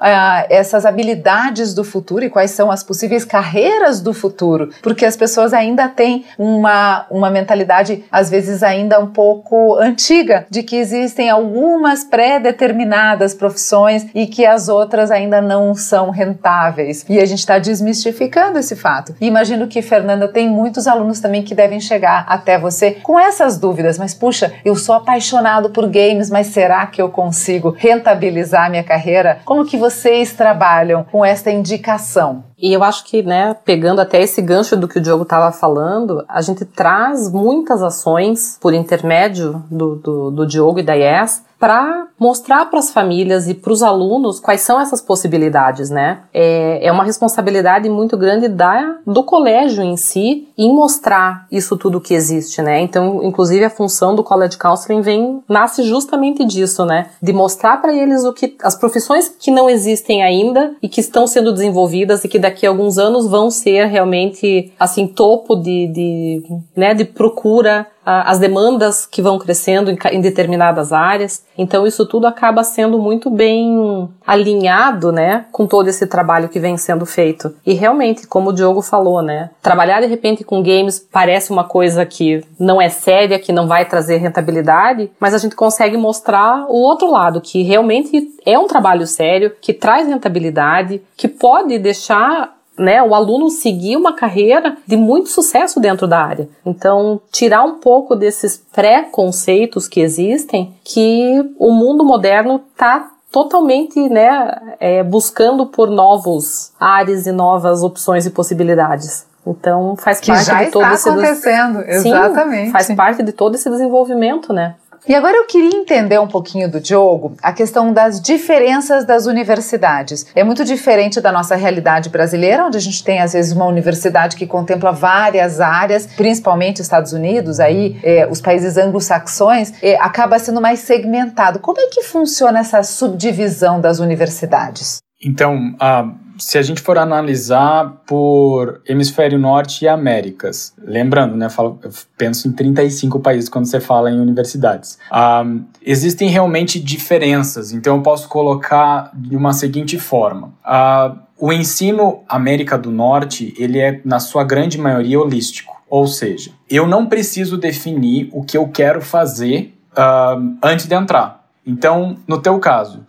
essas 0.51 0.85
habilidades 0.85 1.73
do 1.73 1.83
futuro 1.83 2.23
e 2.23 2.29
quais 2.29 2.51
são 2.51 2.71
as 2.71 2.83
possíveis 2.83 3.25
carreiras 3.25 4.03
do 4.03 4.13
futuro? 4.13 4.69
Porque 4.83 5.07
as 5.07 5.17
pessoas 5.17 5.55
ainda 5.55 5.89
têm 5.89 6.27
uma, 6.37 7.07
uma 7.11 7.31
mentalidade, 7.31 8.05
às 8.13 8.29
vezes, 8.29 8.63
ainda 8.63 9.01
um 9.01 9.07
pouco 9.07 9.79
antiga 9.79 10.47
de 10.51 10.63
que 10.63 10.77
existe 10.77 11.14
existem 11.15 11.31
algumas 11.31 12.03
pré-determinadas 12.03 13.35
profissões 13.35 14.07
e 14.13 14.27
que 14.27 14.45
as 14.45 14.69
outras 14.69 15.13
ainda 15.13 15.41
não 15.41 15.73
são 15.75 16.11
rentáveis. 16.11 17.05
E 17.09 17.21
a 17.21 17.25
gente 17.25 17.39
está 17.39 17.59
desmistificando 17.59 18.59
esse 18.59 18.75
fato. 18.75 19.15
Imagino 19.21 19.69
que, 19.69 19.81
Fernanda, 19.81 20.27
tem 20.27 20.49
muitos 20.49 20.89
alunos 20.89 21.21
também 21.21 21.43
que 21.43 21.55
devem 21.55 21.79
chegar 21.79 22.25
até 22.29 22.59
você 22.59 22.93
com 23.03 23.19
essas 23.19 23.57
dúvidas. 23.59 23.97
Mas, 23.97 24.13
puxa, 24.13 24.53
eu 24.65 24.75
sou 24.75 24.97
apaixonado 24.97 25.71
por 25.71 25.89
games, 25.89 26.31
mas 26.31 26.49
será 26.49 26.85
que 26.87 27.01
eu 27.01 27.09
consigo 27.09 27.71
rentabilizar 27.71 28.69
minha 28.69 28.83
carreira? 28.83 29.39
Como 29.45 29.65
que 29.65 29.77
vocês 29.77 30.33
trabalham 30.33 31.05
com 31.05 31.25
esta 31.25 31.51
indicação? 31.51 32.45
E 32.65 32.73
eu 32.73 32.83
acho 32.83 33.05
que, 33.05 33.23
né, 33.23 33.55
pegando 33.63 34.01
até 34.01 34.23
esse 34.23 34.41
gancho 34.41 34.75
do 34.75 34.89
que 34.89 34.99
o 34.99 35.01
Diogo 35.03 35.25
estava 35.25 35.53
falando, 35.53 36.25
a 36.27 36.41
gente 36.41 36.65
traz 36.65 37.31
muitas 37.31 37.83
ações 37.83 38.57
por 38.59 38.73
intermédio 38.73 39.63
do, 39.71 39.97
do, 39.97 40.31
do 40.31 40.47
Diogo 40.47 40.79
e 40.79 40.83
da 40.83 40.97
IES 40.97 41.45
para 41.65 42.09
mostrar 42.21 42.67
para 42.67 42.79
as 42.79 42.91
famílias 42.91 43.49
e 43.49 43.55
para 43.55 43.73
os 43.73 43.83
alunos 43.83 44.39
quais 44.39 44.61
são 44.61 44.79
essas 44.79 45.01
possibilidades, 45.01 45.89
né? 45.89 46.19
É, 46.35 46.87
é 46.87 46.93
uma 46.93 47.05
responsabilidade 47.05 47.89
muito 47.89 48.19
grande 48.19 48.49
da, 48.49 48.99
do 49.07 49.25
colégio 49.25 49.83
em 49.83 49.97
si 49.97 50.47
em 50.59 50.75
mostrar 50.75 51.47
isso 51.51 51.79
tudo 51.79 52.03
que 52.03 52.13
existe, 52.13 52.61
né? 52.61 52.83
Então, 52.83 53.25
inclusive 53.25 53.65
a 53.65 53.71
função 53.71 54.15
do 54.15 54.23
College 54.23 54.59
Counseling 54.59 55.01
vem 55.01 55.43
nasce 55.49 55.85
justamente 55.85 56.45
disso, 56.45 56.85
né? 56.85 57.07
De 57.23 57.33
mostrar 57.33 57.79
para 57.81 57.95
eles 57.95 58.25
o 58.25 58.35
que 58.35 58.59
as 58.63 58.75
profissões 58.75 59.35
que 59.41 59.51
não 59.51 59.71
existem 59.71 60.23
ainda 60.23 60.75
e 60.83 60.89
que 60.89 61.01
estão 61.01 61.27
sendo 61.27 61.51
desenvolvidas 61.51 62.23
e 62.25 62.29
que 62.29 62.39
daqui 62.39 62.67
a 62.67 62.69
alguns 62.69 62.99
anos 62.99 63.27
vão 63.27 63.51
ser 63.51 63.87
realmente 63.87 64.71
assim 64.79 65.07
topo 65.07 65.57
de, 65.57 65.87
de 65.87 66.43
né, 66.77 66.93
de 66.93 67.07
procura 67.07 67.87
as 68.05 68.39
demandas 68.39 69.07
que 69.07 69.23
vão 69.23 69.39
crescendo 69.39 69.91
em, 69.91 70.21
determinadas 70.21 70.93
áreas. 70.93 71.45
Então 71.57 71.87
isso 71.87 72.07
tudo 72.07 72.27
acaba 72.27 72.63
sendo 72.65 72.99
muito 72.99 73.31
bem 73.31 74.09
alinhado, 74.27 75.13
né, 75.13 75.47
com 75.53 75.67
todo 75.67 75.89
esse 75.89 76.07
trabalho 76.07 76.49
que 76.49 76.61
vem 76.61 76.77
sendo 76.77 77.07
feito. 77.07 77.55
E 77.65 77.75
realmente, 77.75 78.27
como 78.27 78.51
o 78.51 78.53
Diogo 78.53 78.83
falou, 78.83 79.23
né, 79.23 79.51
trabalhar 79.63 80.01
de 80.01 80.07
repente 80.07 80.45
com 80.45 80.63
games 80.63 80.99
parece 80.99 81.51
uma 81.51 81.65
coisa 81.65 82.05
que 82.05 82.45
não 82.59 82.81
é 82.81 82.89
séria, 82.89 83.39
que 83.39 83.53
não 83.53 83.67
vai 83.67 83.85
trazer 83.85 84.17
rentabilidade, 84.17 85.11
mas 85.19 85.35
a 85.35 85.39
gente 85.39 85.57
consegue 85.57 85.97
mostrar 85.97 86.67
o 86.69 86.77
outro 86.77 87.11
lado, 87.11 87.41
que 87.41 87.63
realmente 87.63 88.29
é 88.45 88.59
um 88.59 88.67
trabalho 88.67 89.07
sério, 89.07 89.53
que 89.61 89.73
traz 89.73 90.07
rentabilidade, 90.07 91.03
que 91.17 91.29
pode 91.29 91.79
deixar 91.79 92.55
né, 92.79 93.03
o 93.03 93.15
aluno 93.15 93.51
seguir 93.51 93.97
uma 93.97 94.15
carreira 94.15 94.77
de 94.87 94.97
muito 94.97 95.29
sucesso 95.29 95.79
dentro 95.79 96.07
da 96.07 96.19
área. 96.19 96.49
Então, 96.65 97.21
tirar 97.31 97.63
um 97.65 97.75
pouco 97.75 98.17
desses 98.17 98.57
pré-conceitos 98.73 99.87
que 99.87 100.01
existem, 100.01 100.75
que 100.83 101.55
o 101.59 101.71
mundo 101.71 102.05
moderno 102.05 102.63
está 102.73 103.11
totalmente 103.31 104.09
né, 104.09 104.77
é, 104.79 105.03
buscando 105.03 105.67
por 105.67 105.91
novos 105.91 106.73
ares 106.79 107.27
e 107.27 107.33
novas 107.33 107.83
opções 107.83 108.27
e 108.27 108.31
possibilidades. 108.31 109.27
Então 109.47 109.95
faz 109.97 110.21
que 110.21 110.29
parte 110.29 110.65
de 110.65 110.71
todo 110.71 110.95
esse 110.95 111.09
acontecendo, 111.09 111.79
Sim, 112.01 112.09
exatamente. 112.09 112.73
Faz 112.73 112.95
parte 112.95 113.23
de 113.23 113.33
todo 113.33 113.55
esse 113.57 113.69
desenvolvimento, 113.69 114.53
né? 114.53 114.77
E 115.07 115.15
agora 115.15 115.37
eu 115.37 115.47
queria 115.47 115.77
entender 115.77 116.19
um 116.19 116.27
pouquinho 116.27 116.71
do 116.71 116.81
Diogo 116.81 117.37
a 117.43 117.53
questão 117.53 117.93
das 117.93 118.19
diferenças 118.19 119.05
das 119.05 119.27
universidades. 119.27 120.27
É 120.35 120.43
muito 120.43 120.65
diferente 120.65 121.21
da 121.21 121.31
nossa 121.31 121.55
realidade 121.55 122.09
brasileira, 122.09 122.65
onde 122.65 122.79
a 122.79 122.81
gente 122.81 123.05
tem 123.05 123.21
às 123.21 123.35
vezes 123.35 123.53
uma 123.53 123.67
universidade 123.67 124.35
que 124.35 124.47
contempla 124.47 124.93
várias 124.93 125.61
áreas, 125.61 126.07
principalmente 126.07 126.81
Estados 126.81 127.13
Unidos, 127.13 127.61
aí 127.61 128.01
é, 128.03 128.27
os 128.27 128.41
países 128.41 128.79
anglo-saxões, 128.79 129.75
é, 129.83 129.97
acaba 129.97 130.39
sendo 130.39 130.61
mais 130.61 130.81
segmentado. 130.81 131.59
Como 131.59 131.79
é 131.79 131.89
que 131.89 132.03
funciona 132.03 132.61
essa 132.61 132.83
subdivisão 132.83 133.83
das 133.83 133.99
universidades? 133.99 135.03
Então, 135.23 135.75
a 135.79 136.11
se 136.39 136.59
a 136.59 136.63
gente 136.63 136.81
for 136.81 136.99
analisar 136.99 138.03
por 138.07 138.81
hemisfério 138.87 139.39
norte 139.39 139.85
e 139.85 139.89
Américas, 139.89 140.75
lembrando, 140.79 141.37
né, 141.37 141.49
falo, 141.49 141.79
eu 141.83 141.91
penso 142.17 142.49
em 142.49 142.53
35 142.53 143.21
países 143.21 143.49
quando 143.49 143.67
você 143.67 143.81
fala 143.81 144.11
em 144.11 144.19
universidades, 144.19 144.99
um, 145.13 145.65
existem 145.83 146.29
realmente 146.29 146.81
diferenças. 146.81 147.73
Então 147.73 147.97
eu 147.97 148.03
posso 148.03 148.29
colocar 148.29 149.11
de 149.15 149.37
uma 149.37 149.53
seguinte 149.53 149.99
forma: 149.99 150.53
uh, 150.65 151.19
o 151.39 151.53
ensino 151.53 152.23
América 152.29 152.77
do 152.77 152.91
Norte 152.91 153.55
ele 153.59 153.79
é 153.79 154.01
na 154.05 154.19
sua 154.19 154.45
grande 154.45 154.79
maioria 154.79 155.21
holístico, 155.21 155.83
ou 155.89 156.07
seja, 156.07 156.51
eu 156.69 156.87
não 156.87 157.07
preciso 157.07 157.57
definir 157.57 158.29
o 158.33 158.43
que 158.43 158.57
eu 158.57 158.69
quero 158.69 159.01
fazer 159.01 159.75
uh, 159.93 160.57
antes 160.63 160.87
de 160.87 160.95
entrar. 160.95 161.44
Então, 161.67 162.17
no 162.29 162.41
teu 162.41 162.59
caso, 162.59 163.07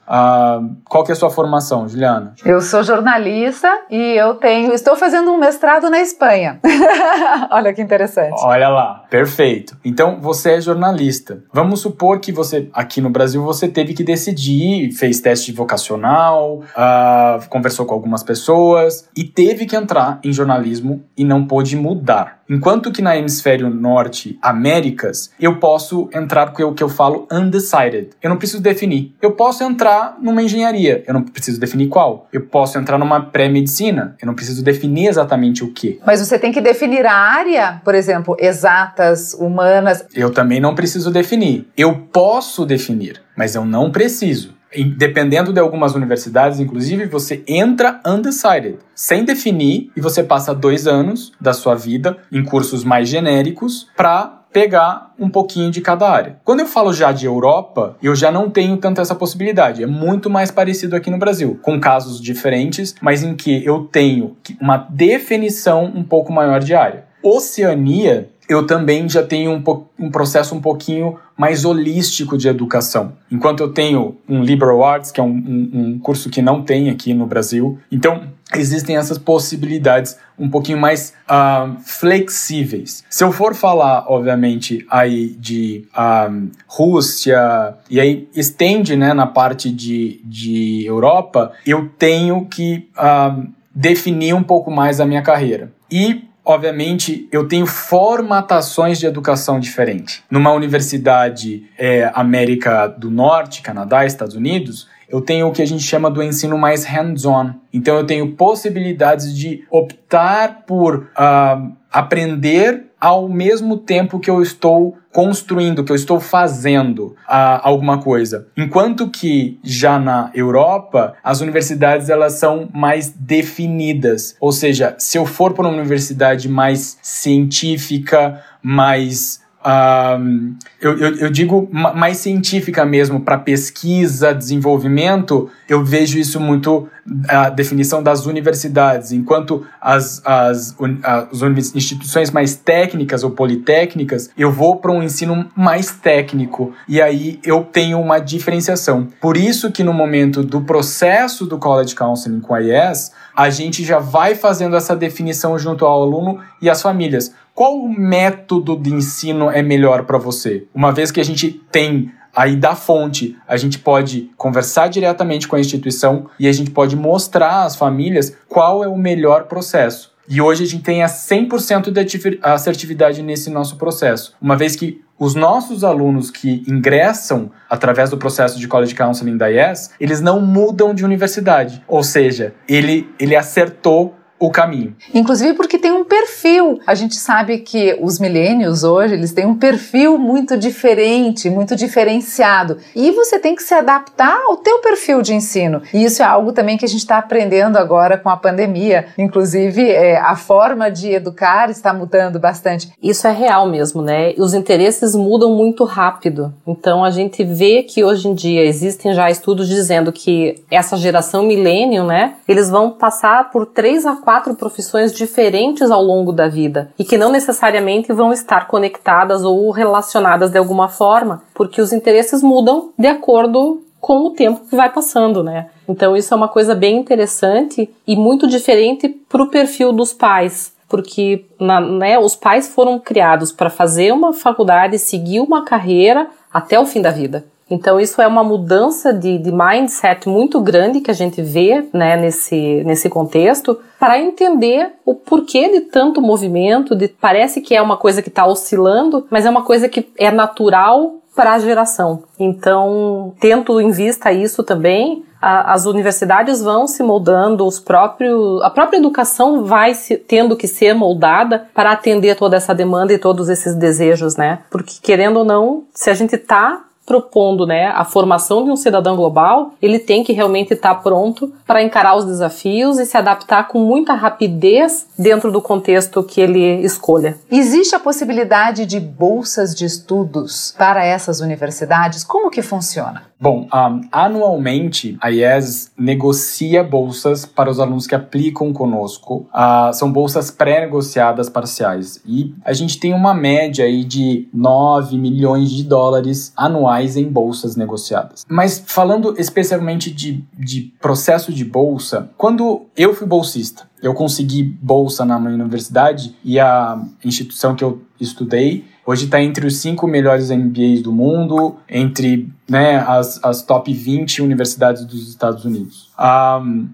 qual 0.86 1.04
que 1.04 1.12
é 1.12 1.14
a 1.14 1.16
sua 1.16 1.30
formação, 1.30 1.88
Juliana? 1.88 2.34
Eu 2.46 2.62
sou 2.62 2.84
jornalista 2.84 3.70
e 3.90 4.18
eu 4.18 4.36
tenho, 4.36 4.74
estou 4.74 4.96
fazendo 4.96 5.32
um 5.32 5.38
mestrado 5.38 5.90
na 5.90 6.00
Espanha. 6.00 6.60
Olha 7.52 7.74
que 7.74 7.82
interessante. 7.82 8.42
Olha 8.44 8.70
lá, 8.70 9.04
perfeito. 9.10 9.78
Então, 9.84 10.20
você 10.22 10.54
é 10.54 10.62
jornalista. 10.62 11.44
Vamos 11.52 11.82
supor 11.82 12.20
que 12.20 12.32
você, 12.32 12.70
aqui 12.74 13.02
no 13.02 13.10
Brasil, 13.10 13.44
você 13.44 13.68
teve 13.68 13.94
que 13.94 14.04
decidir, 14.04 14.92
fez 14.92 15.20
teste 15.20 15.52
vocacional, 15.52 16.64
uh, 16.78 17.50
conversou 17.50 17.86
com 17.86 17.94
algumas 17.94 18.24
pessoas 18.24 19.10
e 19.16 19.24
teve 19.24 19.66
que 19.66 19.76
entrar 19.76 20.20
em 20.24 20.32
jornalismo 20.32 21.04
e 21.18 21.24
não 21.24 21.46
pôde 21.46 21.76
mudar. 21.76 22.40
Enquanto 22.50 22.92
que 22.92 23.02
na 23.02 23.18
hemisfério 23.18 23.70
norte, 23.70 24.38
Américas, 24.42 25.32
eu 25.40 25.58
posso 25.58 26.10
entrar 26.14 26.54
com 26.54 26.64
o 26.64 26.74
que 26.74 26.84
eu 26.84 26.90
falo 26.90 27.28
undecided. 27.32 28.10
Eu 28.22 28.30
não 28.30 28.38
preciso 28.38 28.62
definir. 28.62 29.16
Eu 29.22 29.32
posso 29.32 29.64
entrar 29.64 30.18
numa 30.22 30.44
engenharia, 30.44 31.04
eu 31.08 31.14
não 31.14 31.24
preciso 31.24 31.60
definir 31.60 31.88
qual. 31.88 32.28
Eu 32.32 32.42
posso 32.42 32.78
entrar 32.78 32.98
numa 32.98 33.20
pré-medicina, 33.20 34.16
eu 34.22 34.28
não 34.28 34.36
preciso 34.36 34.64
definir 34.64 35.08
exatamente 35.08 35.64
o 35.64 35.72
que. 35.72 36.00
Mas 36.06 36.20
você 36.20 36.38
tem 36.38 36.52
que 36.52 36.62
definir 36.62 37.06
a 37.06 37.14
área, 37.14 37.82
por 37.84 37.96
exemplo, 37.96 38.36
exatas, 38.40 39.34
humanas. 39.34 40.06
Eu 40.14 40.32
também 40.32 40.60
não 40.60 40.76
preciso 40.76 41.12
definir. 41.12 41.68
Eu 41.76 42.08
posso 42.14 42.66
definir, 42.66 43.22
mas 43.36 43.56
eu 43.56 43.66
não 43.66 43.92
preciso 43.92 44.55
dependendo 44.84 45.54
de 45.54 45.60
algumas 45.60 45.96
universidades, 45.96 46.60
inclusive, 46.60 47.06
você 47.06 47.44
entra 47.48 48.02
undecided, 48.06 48.78
sem 48.94 49.24
definir, 49.24 49.92
e 49.96 50.02
você 50.02 50.24
passa 50.24 50.54
dois 50.54 50.88
anos 50.88 51.32
da 51.40 51.54
sua 51.54 51.76
vida 51.76 52.18
em 52.32 52.44
cursos 52.44 52.84
mais 52.84 53.08
genéricos 53.08 53.88
para 53.96 54.42
pegar 54.56 55.14
um 55.20 55.28
pouquinho 55.30 55.70
de 55.70 55.82
cada 55.82 56.10
área. 56.10 56.38
Quando 56.46 56.62
eu 56.62 56.66
falo 56.66 56.94
já 56.94 57.12
de 57.12 57.26
Europa, 57.26 57.98
eu 58.02 58.16
já 58.16 58.32
não 58.32 58.50
tenho 58.50 58.78
tanto 58.78 59.02
essa 59.02 59.14
possibilidade. 59.14 59.84
É 59.84 59.86
muito 59.86 60.30
mais 60.30 60.50
parecido 60.50 60.96
aqui 60.96 61.12
no 61.12 61.18
Brasil, 61.18 61.60
com 61.62 61.78
casos 61.78 62.22
diferentes, 62.22 62.96
mas 63.02 63.22
em 63.22 63.36
que 63.36 63.66
eu 63.66 63.84
tenho 63.84 64.38
uma 64.62 64.78
definição 64.90 65.92
um 65.94 66.04
pouco 66.06 66.32
maior 66.32 66.62
de 66.62 66.74
área. 66.74 67.04
Oceania 67.22 68.30
eu 68.48 68.66
também 68.66 69.10
já 69.10 69.24
tenho 69.24 69.52
um, 69.52 69.64
um, 70.00 70.12
processo 70.12 70.56
um 70.56 70.62
pouquinho 70.62 71.18
mais 71.38 71.66
holístico 71.66 72.38
de 72.38 72.48
educação. 72.48 73.14
Enquanto 73.32 73.62
eu 73.62 73.72
tenho 73.72 74.18
um 74.28 74.44
Liberal 74.44 74.84
Arts, 74.84 75.12
que 75.12 75.20
é 75.20 75.24
um, 75.24 75.28
um, 75.28 75.70
um, 75.74 76.00
curso 76.00 76.30
que 76.30 76.42
não 76.42 76.62
tem 76.62 76.90
aqui 76.90 77.14
no 77.14 77.26
Brasil, 77.26 77.80
então 77.92 78.24
existem 78.54 78.96
essas 78.96 79.18
possibilidades 79.18 80.18
um 80.38 80.50
pouquinho 80.50 80.78
mais 80.78 81.14
uh, 81.30 81.76
flexíveis. 81.82 83.04
Se 83.10 83.24
eu 83.24 83.32
for 83.32 83.56
falar, 83.56 84.06
obviamente, 84.08 84.86
aí 84.90 85.30
de 85.40 85.88
uh, 85.98 86.50
Rússia, 86.68 87.76
e 87.90 88.00
aí 88.00 88.30
estende 88.36 88.96
né, 88.96 89.14
na 89.14 89.26
parte 89.26 89.72
de, 89.72 90.22
de 90.24 90.86
Europa, 90.86 91.52
eu 91.66 91.90
tenho 91.98 92.46
que 92.46 92.88
uh, 92.98 93.48
definir 93.74 94.34
um 94.34 94.44
pouco 94.44 94.70
mais 94.70 95.00
a 95.00 95.06
minha 95.06 95.22
carreira. 95.22 95.72
E 95.92 96.26
obviamente, 96.46 97.28
eu 97.32 97.48
tenho 97.48 97.66
formatações 97.66 99.00
de 99.00 99.06
educação 99.06 99.60
diferente. 99.60 100.24
Numa 100.30 100.52
universidade 100.52 101.64
é, 101.78 102.12
América 102.14 102.88
do 102.88 103.10
Norte, 103.10 103.62
Canadá, 103.62 104.06
Estados 104.06 104.36
Unidos, 104.36 104.88
eu 105.10 105.22
tenho 105.22 105.48
o 105.48 105.52
que 105.52 105.62
a 105.62 105.68
gente 105.68 105.84
chama 105.84 106.10
do 106.10 106.22
ensino 106.22 106.58
mais 106.58 106.84
hands-on. 106.86 107.54
Então, 107.74 107.98
eu 107.98 108.06
tenho 108.06 108.32
possibilidades 108.34 109.36
de 109.36 109.64
optar 109.70 110.64
por 110.66 111.10
uh, 111.18 111.72
aprender 111.92 112.86
ao 113.00 113.28
mesmo 113.30 113.78
tempo 113.78 114.20
que 114.20 114.30
eu 114.30 114.42
estou 114.42 114.98
construindo, 115.12 115.84
que 115.84 115.92
eu 115.92 115.96
estou 115.96 116.20
fazendo 116.20 117.16
uh, 117.28 117.62
alguma 117.62 118.02
coisa. 118.02 118.48
Enquanto 118.58 119.10
que 119.10 119.60
já 119.64 119.98
na 119.98 120.30
Europa, 120.34 121.14
as 121.24 121.40
universidades 121.40 122.10
elas 122.10 122.34
são 122.34 122.70
mais 122.74 123.10
definidas. 123.10 124.36
Ou 124.40 124.52
seja, 124.52 124.96
se 124.98 125.18
eu 125.18 125.26
for 125.26 125.54
para 125.54 125.68
uma 125.68 125.78
universidade 125.78 126.50
mais 126.50 126.98
científica, 127.02 128.42
mais 128.62 129.40
uh, 129.62 130.56
eu, 130.82 131.00
eu, 131.00 131.16
eu, 131.16 131.30
digo 131.30 131.68
mais 131.72 132.18
científica 132.18 132.86
mesmo, 132.86 133.22
para 133.22 133.38
pesquisa, 133.38 134.34
desenvolvimento, 134.34 135.50
eu 135.68 135.84
vejo 135.84 136.18
isso 136.18 136.40
muito 136.40 136.88
a 137.28 137.50
definição 137.50 138.02
das 138.02 138.26
universidades, 138.26 139.12
enquanto 139.12 139.66
as, 139.80 140.22
as, 140.26 140.76
as 141.04 141.42
instituições 141.76 142.32
mais 142.32 142.56
técnicas 142.56 143.24
ou 143.24 143.32
politécnicas, 143.32 144.30
eu 144.38 144.52
vou 144.52 144.78
para 144.78 144.92
um 144.92 145.04
ensino 145.04 145.50
mais 145.56 145.92
técnico 145.92 146.74
e 146.88 147.02
aí 147.02 147.40
eu 147.44 147.64
tenho 147.64 148.00
uma 148.00 148.20
diferenciação. 148.20 149.08
Por 149.22 149.38
isso 149.38 149.72
que 149.72 149.84
no 149.84 149.94
momento 149.94 150.42
do 150.42 150.62
processo 150.62 151.46
do 151.46 151.60
College 151.60 151.94
Counseling 151.94 152.40
com 152.40 152.56
a 152.56 152.60
IES, 152.60 153.12
a 153.36 153.50
gente 153.50 153.84
já 153.84 154.00
vai 154.00 154.34
fazendo 154.34 154.76
essa 154.76 154.96
definição 154.96 155.58
junto 155.60 155.86
ao 155.86 156.02
aluno 156.02 156.40
e 156.62 156.70
às 156.70 156.82
famílias. 156.82 157.34
Qual 157.54 157.88
método 157.88 158.76
de 158.76 158.94
ensino 158.94 159.50
é 159.50 159.62
melhor 159.62 160.04
para 160.04 160.18
você? 160.18 160.66
Uma 160.74 160.92
vez 160.92 161.12
que 161.12 161.22
a 161.22 161.26
gente 161.26 161.52
tem 161.72 162.12
aí 162.36 162.56
da 162.56 162.76
fonte, 162.76 163.38
a 163.48 163.58
gente 163.58 163.80
pode 163.80 164.30
conversar 164.38 164.88
diretamente 164.88 165.48
com 165.48 165.56
a 165.56 165.60
instituição 165.60 166.28
e 166.40 166.48
a 166.48 166.52
gente 166.52 166.72
pode 166.72 166.96
mostrar 166.96 167.64
às 167.64 167.76
famílias 167.76 168.36
qual 168.50 168.84
é 168.84 168.88
o 168.88 168.98
melhor 168.98 169.46
processo. 169.46 170.14
E 170.28 170.42
hoje 170.42 170.64
a 170.64 170.68
gente 170.68 170.84
tem 170.84 171.04
a 171.04 171.08
100% 171.08 171.92
de 171.92 172.40
assertividade 172.42 173.22
nesse 173.22 173.50
nosso 173.50 173.78
processo, 173.78 174.36
uma 174.42 174.58
vez 174.58 174.76
que 174.76 175.04
os 175.18 175.34
nossos 175.34 175.84
alunos 175.84 176.30
que 176.30 176.64
ingressam 176.68 177.52
através 177.70 178.10
do 178.10 178.18
processo 178.18 178.60
de 178.60 178.68
College 178.68 178.94
Counseling 178.94 179.38
da 179.38 179.50
IES, 179.50 179.92
eles 180.00 180.20
não 180.20 180.42
mudam 180.42 180.94
de 180.94 181.06
universidade, 181.06 181.82
ou 181.88 182.04
seja, 182.04 182.54
ele, 182.68 183.10
ele 183.18 183.36
acertou 183.36 184.14
o 184.38 184.50
caminho. 184.50 184.96
Inclusive 185.14 185.54
porque 185.54 185.78
tem 185.78 185.92
um 185.92 186.04
perfil. 186.04 186.80
A 186.86 186.94
gente 186.94 187.16
sabe 187.16 187.60
que 187.60 187.98
os 188.02 188.20
milênios 188.20 188.84
hoje, 188.84 189.14
eles 189.14 189.32
têm 189.32 189.46
um 189.46 189.56
perfil 189.56 190.18
muito 190.18 190.58
diferente, 190.58 191.50
muito 191.50 191.76
diferenciado. 191.76 192.78
E 192.96 193.12
você 193.12 193.40
tem 193.40 193.56
que 193.56 193.64
se 193.64 193.74
adaptar 193.74 194.42
ao 194.46 194.58
teu 194.58 194.80
perfil 194.80 195.22
de 195.22 195.34
ensino. 195.34 195.82
E 195.94 196.04
isso 196.04 196.22
é 196.22 196.26
algo 196.26 196.52
também 196.52 196.78
que 196.78 196.86
a 196.86 196.88
gente 196.88 197.00
está 197.00 197.18
aprendendo 197.18 197.78
agora 197.78 198.18
com 198.18 198.30
a 198.30 198.36
pandemia. 198.36 199.08
Inclusive, 199.18 199.90
é, 199.90 200.18
a 200.18 200.36
forma 200.36 200.92
de 200.92 201.12
educar 201.12 201.70
está 201.70 201.94
mudando 201.94 202.40
bastante. 202.40 202.92
Isso 203.02 203.28
é 203.28 203.32
real 203.32 203.70
mesmo, 203.70 204.02
né? 204.02 204.34
Os 204.38 204.54
interesses 204.54 205.16
mudam 205.16 205.56
muito 205.56 205.86
rápido. 205.86 206.54
Então, 206.68 207.04
a 207.04 207.10
gente 207.10 207.44
vê 207.44 207.84
que 207.84 208.04
hoje 208.04 208.28
em 208.28 208.34
dia 208.34 208.64
existem 208.66 209.14
já 209.14 209.30
estudos 209.30 209.68
dizendo 209.70 210.12
que 210.12 210.64
essa 210.70 210.98
geração 210.98 211.44
milênio, 211.44 212.04
né? 212.04 212.36
Eles 212.48 212.70
vão 212.70 212.92
passar 212.92 213.50
por 213.50 213.66
três 213.66 214.06
quatro 214.26 214.56
profissões 214.56 215.14
diferentes 215.14 215.92
ao 215.92 216.02
longo 216.02 216.34
da 216.34 216.48
vida 216.48 216.90
e 216.98 217.06
que 217.06 217.16
não 217.16 217.32
necessariamente 217.32 218.12
vão 218.12 218.34
estar 218.34 218.68
conectadas 218.68 219.44
ou 219.44 219.70
relacionadas 219.70 220.50
de 220.50 220.58
alguma 220.58 220.90
forma, 220.90 221.44
porque 221.54 221.80
os 221.80 221.94
interesses 221.94 222.42
mudam 222.42 222.90
de 222.98 223.08
acordo 223.08 223.84
com 224.02 224.26
o 224.26 224.32
tempo 224.32 224.66
que 224.68 224.76
vai 224.76 224.92
passando, 224.92 225.44
né? 225.44 225.68
Então 225.88 226.18
isso 226.18 226.34
é 226.34 226.38
uma 226.38 226.48
coisa 226.48 226.74
bem 226.74 226.98
interessante 226.98 227.88
e 228.08 228.16
muito 228.16 228.48
diferente 228.48 229.08
para 229.08 229.44
o 229.44 229.50
perfil 229.50 229.94
dos 229.94 230.12
pais, 230.12 230.74
porque 230.90 231.46
na, 231.60 231.80
né, 231.80 232.18
os 232.18 232.36
pais 232.36 232.68
foram 232.68 232.98
criados 232.98 233.52
para 233.52 233.70
fazer 233.70 234.12
uma 234.12 234.34
faculdade, 234.34 234.98
seguir 234.98 235.40
uma 235.40 235.64
carreira 235.64 236.28
até 236.52 236.80
o 236.80 236.86
fim 236.86 237.02
da 237.02 237.12
vida. 237.12 237.46
Então, 237.70 238.00
isso 238.00 238.22
é 238.22 238.28
uma 238.28 238.44
mudança 238.44 239.12
de, 239.12 239.40
de 239.40 239.52
mindset 239.52 240.30
muito 240.30 240.62
grande 240.62 241.02
que 241.02 241.10
a 241.10 241.16
gente 241.16 241.42
vê 241.42 241.88
né, 241.92 242.16
nesse, 242.16 242.84
nesse 242.86 243.10
contexto 243.10 243.80
para 244.00 244.20
entender 244.20 244.94
o 245.04 245.16
porquê 245.16 245.70
de 245.70 245.82
tanto 245.82 246.22
movimento. 246.22 246.96
De, 246.96 247.08
parece 247.08 247.62
que 247.62 247.76
é 247.76 247.82
uma 247.82 247.98
coisa 247.98 248.22
que 248.22 248.30
está 248.30 248.46
oscilando, 248.46 249.26
mas 249.32 249.46
é 249.46 249.50
uma 249.50 249.64
coisa 249.64 249.90
que 249.90 250.08
é 250.18 250.30
natural 250.30 251.16
para 251.36 251.54
a 251.54 251.60
geração. 251.60 252.24
Então, 252.40 253.34
tendo 253.40 253.82
em 253.82 253.92
vista 253.92 254.32
isso 254.32 254.64
também, 254.64 255.26
a, 255.42 255.74
as 255.74 255.86
universidades 255.86 256.62
vão 256.62 256.88
se 256.88 257.04
moldando, 257.04 257.66
os 257.66 257.80
próprios, 257.80 258.62
a 258.62 258.70
própria 258.70 258.98
educação 258.98 259.66
vai 259.66 259.94
se, 259.94 260.18
tendo 260.18 260.56
que 260.56 260.68
ser 260.68 260.94
moldada 260.94 261.68
para 261.74 261.92
atender 261.92 262.36
toda 262.36 262.56
essa 262.56 262.74
demanda 262.74 263.12
e 263.12 263.18
todos 263.18 263.50
esses 263.50 263.76
desejos, 263.76 264.38
né? 264.38 264.60
Porque, 264.70 264.94
querendo 265.02 265.38
ou 265.38 265.46
não, 265.46 265.84
se 265.94 266.10
a 266.10 266.14
gente 266.14 266.36
está 266.36 266.86
propondo 267.06 267.66
né, 267.66 267.88
a 267.88 268.04
formação 268.04 268.64
de 268.64 268.72
um 268.72 268.76
cidadão 268.76 269.16
global, 269.16 269.74
ele 269.82 270.00
tem 270.00 270.24
que 270.24 270.34
realmente 270.34 270.74
estar 270.74 270.96
pronto 270.96 271.54
para 271.66 271.84
encarar 271.84 272.16
os 272.16 272.26
desafios 272.26 272.98
e 272.98 273.06
se 273.06 273.16
adaptar 273.16 273.68
com 273.68 273.80
muita 273.80 274.14
rapidez 274.14 275.08
dentro 275.18 275.52
do 275.52 275.62
contexto 275.62 276.24
que 276.24 276.42
ele 276.42 276.82
escolha. 276.82 277.38
Existe 277.52 277.96
a 277.96 278.00
possibilidade 278.00 278.86
de 278.86 279.00
bolsas 279.00 279.76
de 279.76 279.86
estudos 279.86 280.74
para 280.78 281.06
essas 281.06 281.42
universidades? 281.42 282.24
Como 282.24 282.50
que 282.50 282.62
funciona? 282.62 283.24
Bom, 283.46 283.68
um, 283.72 284.02
anualmente 284.12 285.16
a 285.22 285.30
IES 285.30 285.92
negocia 285.96 286.84
bolsas 286.84 287.46
para 287.46 287.70
os 287.70 287.80
alunos 287.80 288.08
que 288.08 288.16
aplicam 288.16 288.74
conosco. 288.74 289.46
Uh, 289.54 289.94
são 289.94 290.12
bolsas 290.12 290.50
pré-negociadas 290.50 291.48
parciais. 291.48 292.20
E 292.26 292.56
a 292.66 292.74
gente 292.74 293.00
tem 293.00 293.14
uma 293.14 293.36
média 293.36 293.86
aí 293.86 294.04
de 294.04 294.50
9 294.52 295.16
milhões 295.20 295.70
de 295.70 295.84
dólares 295.84 296.54
anuais 296.58 297.18
em 297.18 297.32
bolsas 297.32 297.76
negociadas. 297.76 298.44
Mas 298.50 298.84
falando 298.84 299.36
especialmente 299.38 300.10
de, 300.10 300.44
de 300.58 300.92
processo 301.00 301.54
de 301.54 301.64
bolsa, 301.64 302.32
quando 302.36 302.88
eu 302.98 303.14
fui 303.14 303.28
bolsista, 303.28 303.88
eu 304.02 304.16
consegui 304.16 304.64
bolsa 304.64 305.24
na 305.24 305.40
minha 305.40 305.54
universidade 305.54 306.36
e 306.44 306.60
a 306.60 307.00
instituição 307.24 307.76
que 307.76 307.84
eu 307.84 308.02
estudei 308.20 308.86
hoje 309.06 309.26
está 309.26 309.42
entre 309.42 309.68
os 309.68 309.78
cinco 309.78 310.08
melhores 310.08 310.50
MBAs 310.50 311.02
do 311.02 311.12
mundo, 311.12 311.78
entre 311.88 312.52
né, 312.68 312.98
as, 312.98 313.40
as 313.44 313.62
top 313.62 313.94
20 313.94 314.42
universidades 314.42 315.06
dos 315.06 315.30
Estados 315.30 315.64
Unidos 315.64 316.12
um, 316.20 316.88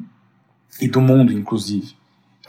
e 0.80 0.88
do 0.88 1.00
mundo, 1.00 1.32
inclusive. 1.32 1.95